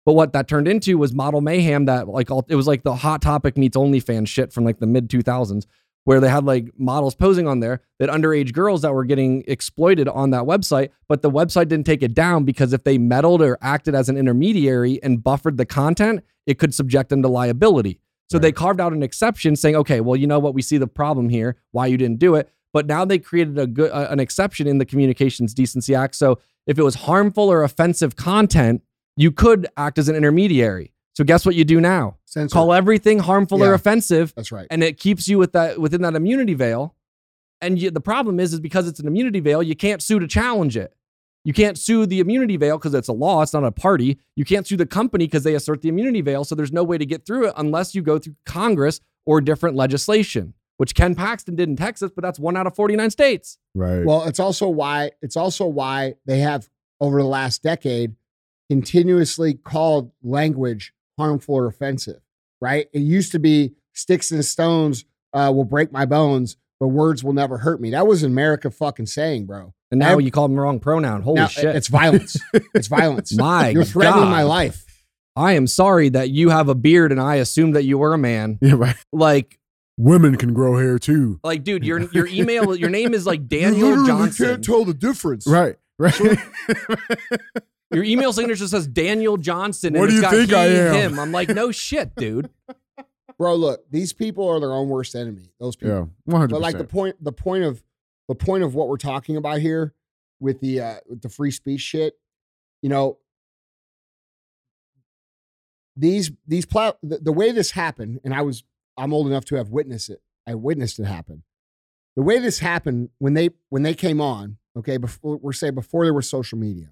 [0.04, 2.96] But what that turned into was model mayhem that like all, it was like the
[2.96, 5.66] hot topic meets OnlyFans shit from like the mid 2000s
[6.10, 10.08] where they had like models posing on there that underage girls that were getting exploited
[10.08, 13.56] on that website, but the website didn't take it down because if they meddled or
[13.62, 18.00] acted as an intermediary and buffered the content, it could subject them to liability.
[18.28, 20.52] So they carved out an exception saying, okay, well, you know what?
[20.52, 22.50] We see the problem here, why you didn't do it.
[22.72, 26.16] But now they created a good uh, an exception in the Communications Decency Act.
[26.16, 28.82] So if it was harmful or offensive content,
[29.16, 30.92] you could act as an intermediary.
[31.14, 32.16] So guess what you do now?
[32.30, 32.52] Censor.
[32.52, 34.68] Call everything harmful or offensive That's right.
[34.70, 36.94] and it keeps you with that within that immunity veil.
[37.60, 40.26] And you, the problem is, is because it's an immunity veil, you can't sue to
[40.28, 40.94] challenge it.
[41.42, 44.18] You can't sue the immunity veil because it's a law, it's not a party.
[44.36, 46.44] You can't sue the company because they assert the immunity veil.
[46.44, 49.74] So there's no way to get through it unless you go through Congress or different
[49.74, 53.58] legislation, which Ken Paxton did in Texas, but that's one out of 49 states.
[53.74, 54.04] Right.
[54.04, 56.68] Well, it's also why it's also why they have
[57.00, 58.14] over the last decade
[58.68, 62.20] continuously called language harmful or offensive.
[62.60, 62.88] Right?
[62.92, 67.32] It used to be sticks and stones uh, will break my bones, but words will
[67.32, 67.90] never hurt me.
[67.90, 69.72] That was America fucking saying, bro.
[69.90, 71.22] And now Ev- you call them the wrong pronoun.
[71.22, 71.74] Holy Now, shit.
[71.74, 72.36] It's violence.
[72.74, 73.34] it's violence.
[73.36, 74.30] My You're threatening God.
[74.30, 74.84] my life.
[75.36, 78.18] I am sorry that you have a beard and I assumed that you were a
[78.18, 78.58] man.
[78.60, 78.96] yeah, right.
[79.12, 79.58] Like,
[79.96, 81.40] Women can grow hair too.
[81.44, 84.44] like, dude, your your email, your name is like Daniel Johnson.
[84.46, 85.46] You can't tell the difference.
[85.46, 85.76] Right.
[85.98, 86.18] Right.
[87.92, 89.94] Your email signature says Daniel Johnson.
[89.94, 91.12] What and do it's you got think he, I am?
[91.12, 91.18] Him.
[91.18, 92.50] I'm like, no shit, dude.
[93.38, 95.50] Bro, look, these people are their own worst enemy.
[95.58, 95.94] Those people.
[95.94, 96.04] yeah.
[96.24, 97.82] One hundred but like the point the point of
[98.28, 99.94] the point of what we're talking about here
[100.38, 102.14] with the uh with the free speech shit
[102.82, 103.18] you know
[105.96, 108.64] these these plat the, the way this happened and i was
[108.96, 111.42] i'm old enough to have witnessed it i witnessed it happen
[112.16, 116.04] the way this happened when they when they came on okay before we're saying before
[116.04, 116.90] there was social media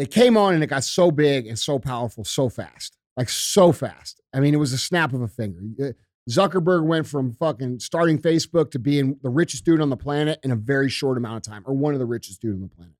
[0.00, 3.72] it came on and it got so big and so powerful so fast like so
[3.72, 5.92] fast i mean it was a snap of a finger Uh,
[6.28, 10.50] Zuckerberg went from fucking starting Facebook to being the richest dude on the planet in
[10.50, 12.94] a very short amount of time, or one of the richest dude on the planet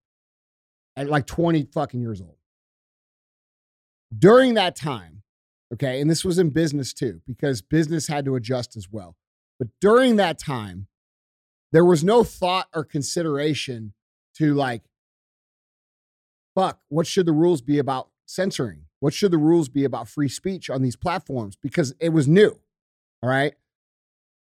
[0.96, 2.36] at like 20 fucking years old.
[4.16, 5.22] During that time,
[5.72, 9.16] okay, and this was in business too, because business had to adjust as well.
[9.58, 10.88] But during that time,
[11.72, 13.92] there was no thought or consideration
[14.38, 14.82] to like,
[16.54, 18.84] fuck, what should the rules be about censoring?
[19.00, 21.56] What should the rules be about free speech on these platforms?
[21.56, 22.58] Because it was new.
[23.22, 23.54] All right.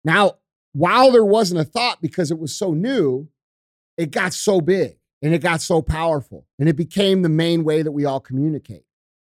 [0.04, 0.38] Now,
[0.72, 3.28] while there wasn't a thought because it was so new,
[3.96, 7.82] it got so big and it got so powerful and it became the main way
[7.82, 8.84] that we all communicate.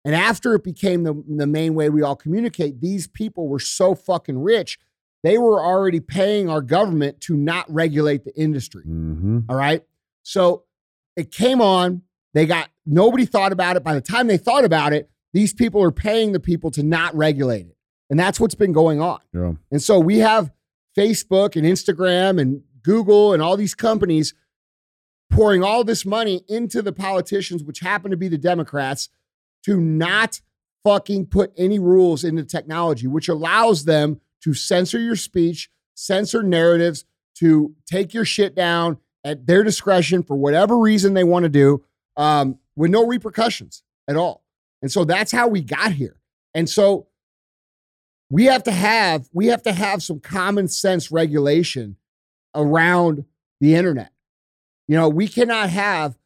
[0.04, 3.94] And after it became the, the main way we all communicate, these people were so
[3.94, 4.78] fucking rich,
[5.22, 8.82] they were already paying our government to not regulate the industry.
[8.82, 9.40] Mm-hmm.
[9.48, 9.84] All right.
[10.22, 10.64] So
[11.16, 12.02] it came on.
[12.34, 13.84] They got nobody thought about it.
[13.84, 17.14] By the time they thought about it, these people are paying the people to not
[17.14, 17.76] regulate it.
[18.10, 19.20] And that's what's been going on.
[19.32, 19.52] Yeah.
[19.70, 20.52] And so we have
[20.96, 24.34] Facebook and Instagram and Google and all these companies
[25.30, 29.08] pouring all this money into the politicians, which happen to be the Democrats,
[29.64, 30.42] to not
[30.84, 37.04] fucking put any rules into technology, which allows them to censor your speech, censor narratives,
[37.34, 41.82] to take your shit down at their discretion for whatever reason they want to do,
[42.16, 44.44] um, with no repercussions at all.
[44.80, 46.16] And so that's how we got here.
[46.54, 47.06] And so
[48.30, 51.96] we have to have we have to have some common sense regulation
[52.54, 53.24] around
[53.60, 54.12] the internet.
[54.88, 56.18] You know, we cannot have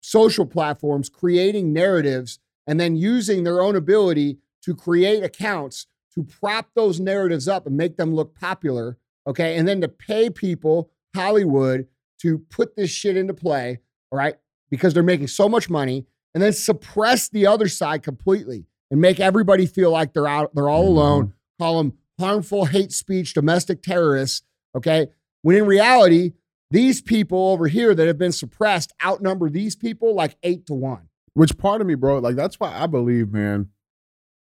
[0.00, 6.70] social platforms creating narratives and then using their own ability to create accounts to prop
[6.74, 9.56] those narratives up and make them look popular, okay?
[9.56, 11.86] And then to pay people, Hollywood,
[12.20, 14.36] to put this shit into play, all right?
[14.70, 19.20] Because they're making so much money and then suppress the other side completely and make
[19.20, 20.98] everybody feel like they're out, they're all mm-hmm.
[20.98, 24.42] alone, call them harmful hate speech, domestic terrorists,
[24.74, 25.08] okay?
[25.42, 26.32] When in reality,
[26.70, 31.08] these people over here that have been suppressed outnumber these people like eight to one.
[31.34, 33.68] Which part of me, bro, like that's why I believe, man,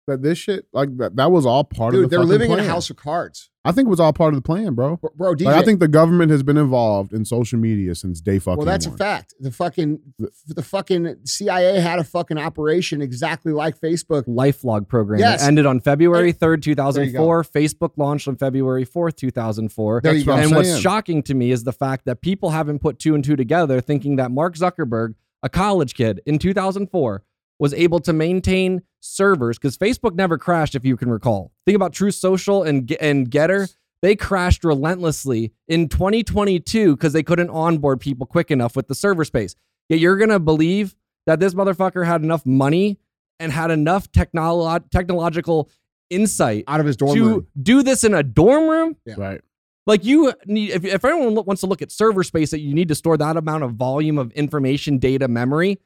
[0.07, 2.29] that this shit, like that, that was all part Dude, of the plan.
[2.29, 3.51] they're fucking living in a house of cards.
[3.67, 4.97] I think it was all part of the plan, bro.
[4.97, 5.47] Bro, bro DJ.
[5.47, 8.59] Like, I think the government has been involved in social media since day fucking.
[8.59, 8.95] well, that's one.
[8.95, 9.35] a fact.
[9.41, 10.01] The fucking
[10.49, 14.27] the fucking CIA had a fucking operation exactly like Facebook.
[14.27, 15.21] LifeLog program.
[15.21, 15.43] Yes.
[15.43, 17.45] It ended on February 3rd, 2004.
[17.45, 20.01] Facebook launched on February 4th, 2004.
[20.03, 20.33] There you That's go.
[20.33, 23.15] what I'm and what's shocking to me is the fact that people haven't put two
[23.15, 27.23] and two together, thinking that Mark Zuckerberg, a college kid in 2004,
[27.65, 31.51] was able to maintain servers because Facebook never crashed, if you can recall.
[31.65, 33.75] Think about Truth Social and and Gettr.
[34.03, 39.25] They crashed relentlessly in 2022 because they couldn't onboard people quick enough with the server
[39.25, 39.57] space.
[39.89, 40.95] Yet you're gonna believe
[41.25, 42.99] that this motherfucker had enough money
[43.41, 45.71] and had enough technolo- technological
[46.11, 47.47] insight Out of his dorm room to room.
[47.63, 49.41] do this in a dorm room right.
[49.87, 52.89] like you need if, if anyone wants to look at server space that you need
[52.89, 55.79] to store that amount of volume of information data memory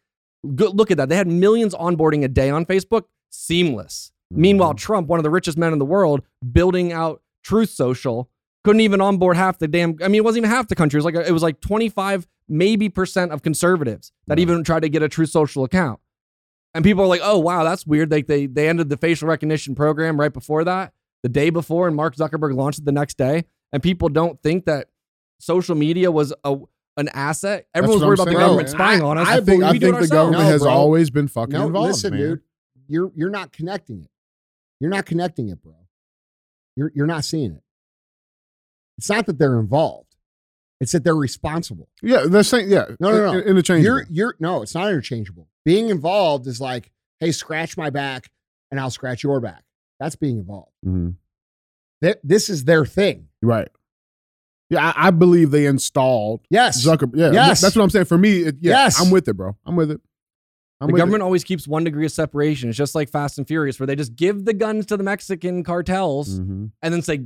[0.54, 1.08] go, look at that.
[1.08, 3.04] They had millions onboarding a day on facebook.
[3.30, 4.12] Seamless.
[4.30, 4.78] Meanwhile mm-hmm.
[4.78, 6.22] trump one of the richest men in the world
[6.52, 8.30] building out truth social
[8.64, 10.98] couldn't even onboard half the damn i mean it wasn't even half the country.
[10.98, 14.42] It was like it was like 25 maybe percent of conservatives that Yeah.
[14.42, 16.00] even tried to get a truth social account.
[16.74, 18.10] And people are like oh wow that's weird.
[18.10, 21.96] Like they they ended the facial recognition program right before that the day before and
[21.96, 23.44] mark zuckerberg launched it the next day.
[23.72, 24.88] And people don't think that
[25.40, 26.58] social media was a
[26.98, 27.66] an asset.
[27.74, 29.26] Everyone's worried I'm about the government No, spying on us.
[29.26, 30.70] I I think, I we think the government No, has bro.
[30.70, 32.20] always been fucking No, involved, listen, man.
[32.20, 32.40] dude.
[32.88, 34.10] You're you're not connecting it.
[34.80, 35.74] You're not connecting it, bro.
[36.76, 37.62] You're you're not seeing it.
[38.98, 40.16] It's not that they're involved.
[40.80, 41.88] It's that they're responsible.
[42.02, 42.86] Yeah, they're saying yeah.
[43.00, 43.38] No, no, no.
[43.38, 43.84] in- Interchangeable.
[43.84, 45.48] You're you're no, it's not interchangeable.
[45.64, 46.90] Being involved is like,
[47.20, 48.30] hey, scratch my back
[48.70, 49.62] and I'll scratch your back.
[50.00, 50.72] That's being involved.
[50.86, 51.14] Mhm.
[52.02, 53.28] Th- This is their thing.
[53.42, 53.68] right.
[54.70, 56.84] Yeah, I, I believe they installed Yes.
[56.86, 57.16] Zuckerberg.
[57.18, 57.60] Yeah, Yes.
[57.60, 58.04] that's what I'm saying.
[58.06, 59.00] For me, it, yeah, Yes.
[59.00, 59.56] I'm with it, bro.
[59.64, 60.00] I'm with it.
[60.80, 62.68] I'm the with government always keeps one degree of separation.
[62.68, 65.64] It's just like Fast and Furious, where they just give the guns to the Mexican
[65.64, 66.42] cartels It.
[66.42, 66.70] Mhm.
[66.82, 67.24] and then say,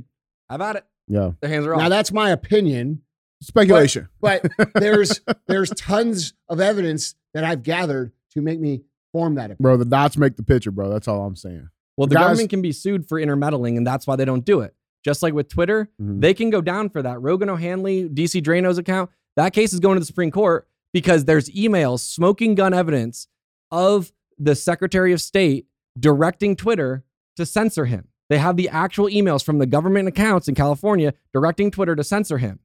[0.49, 1.81] "Have at it." Yeah, Their hands are off.
[1.81, 3.01] Now that's my opinion,
[3.41, 4.07] speculation.
[4.21, 4.43] but
[4.75, 9.57] there's there's tons of evidence that I've gathered to make me form that opinion.
[9.61, 10.89] bro, the dots make the picture, bro.
[10.89, 11.69] That's all I'm saying.
[11.97, 14.61] well, the guys- government can be sued for intermeddling, and that's why they don't do
[14.61, 14.73] it.
[15.03, 16.21] Just like with Twitter, Mhm.
[16.21, 17.21] they can go down for that.
[17.21, 21.49] Rogan O'Handley, DC Draino's account, that case is going to the Supreme Court because there's
[21.49, 23.27] emails, smoking gun evidence
[23.71, 25.67] of the Secretary of State
[25.99, 27.03] directing Twitter
[27.35, 28.07] to censor him.
[28.29, 32.37] They have the actual emails from the government accounts in California directing Twitter to censor
[32.37, 32.59] him.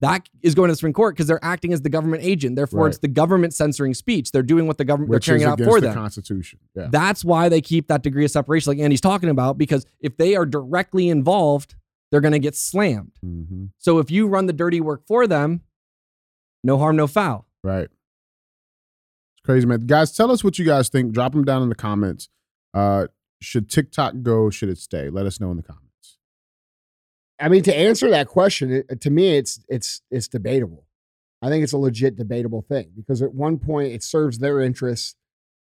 [0.00, 2.56] That is going to the Supreme Court because they're acting as the government agent.
[2.56, 2.88] Therefore, Right.
[2.88, 4.32] it's the government censoring speech.
[4.32, 5.94] They're doing what the government Which they're carrying out for the them.
[5.94, 6.58] Constitution.
[6.74, 6.88] Yeah.
[6.90, 10.34] That's why they keep that degree of separation, like Andy's talking about, because if they
[10.34, 11.76] are directly involved,
[12.12, 13.10] they're going to get slammed.
[13.20, 15.62] hmm So if you run the dirty work for them,
[16.62, 17.46] no harm, no foul.
[17.64, 17.88] Right.
[17.88, 19.86] It's crazy, man.
[19.86, 21.12] Guys, tell us what you guys think.
[21.12, 22.28] Drop them down in the comments.
[22.72, 23.08] Uh,
[23.40, 24.50] should TikTok go?
[24.50, 25.10] Should it stay?
[25.10, 26.18] Let us know in the comments.
[27.40, 30.86] I mean, to answer that question, it, to me, it's it's it's debatable.
[31.40, 35.16] I think it's a legit debatable thing because at one point it serves their interests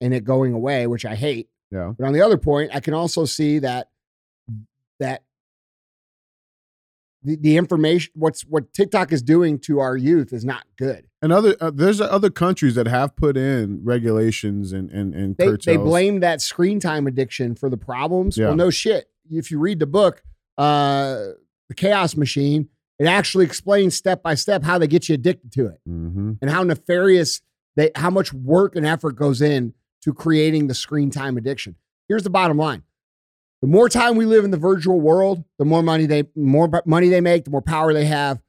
[0.00, 1.50] in it going away, which I hate.
[1.70, 1.92] Yeah.
[1.98, 3.90] But on the other point, I can also see that
[5.00, 5.24] that
[7.26, 11.08] the, the information what's what TikTok is doing to our youth is not good.
[11.20, 15.56] And other uh, there's other countries that have put in regulations and and and They
[15.56, 18.38] they blame that screen time addiction for the problems.
[18.38, 18.46] Yeah.
[18.46, 19.10] Well, no shit.
[19.28, 20.22] If you read the book,
[20.56, 21.32] uh,
[21.68, 22.68] the Chaos Machine,
[23.00, 25.80] it actually explains step by step how they get you addicted to it.
[25.84, 27.42] hmm and how nefarious
[27.74, 31.74] they how much work and effort goes in to creating the screen time addiction.
[32.08, 32.84] Here's the bottom line.
[33.62, 37.08] The more time we live in the virtual world, the more money they more money
[37.08, 38.40] they make, the more power they have.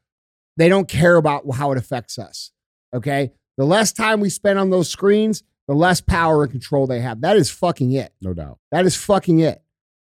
[0.57, 2.51] They don't care about how it affects us.
[2.93, 3.31] Okay?
[3.57, 7.21] The less time we spend on those screens, the less power and control they have.
[7.21, 8.13] That is fucking it.
[8.21, 8.57] No doubt.
[8.71, 9.61] That is fucking it.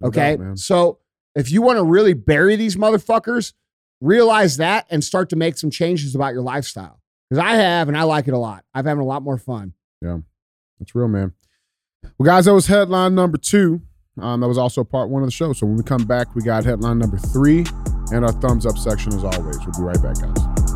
[0.01, 0.37] No Okay.
[0.37, 0.99] doubt, so
[1.35, 3.53] if you want to really bury these motherfuckers,
[3.99, 7.01] realize that and start to make some changes about your lifestyle.
[7.29, 8.63] Because I have, and I like it a lot.
[8.73, 9.73] I've having a lot more fun.
[10.01, 10.19] Yeah,
[10.79, 11.33] that's real, man.
[12.17, 13.81] Well, guys, that was headline number two.
[14.19, 15.53] Um, that was also part one of the show.
[15.53, 17.65] So when we come back, we got headline number three
[18.11, 19.59] and our thumbs up section as always.
[19.59, 20.67] We'll be right back, guys.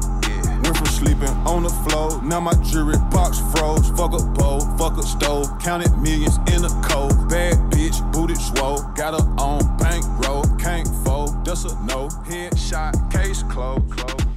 [1.01, 3.89] Sleeping on the floor, now my jewelry box froze.
[3.97, 7.27] Fuck a bowl, fuck a stove, counted millions in a cold.
[7.27, 12.07] Bad bitch, booted swole, got her on bankroll, can't fold, just a no.
[12.27, 13.89] Headshot, case closed.
[13.89, 14.31] closed.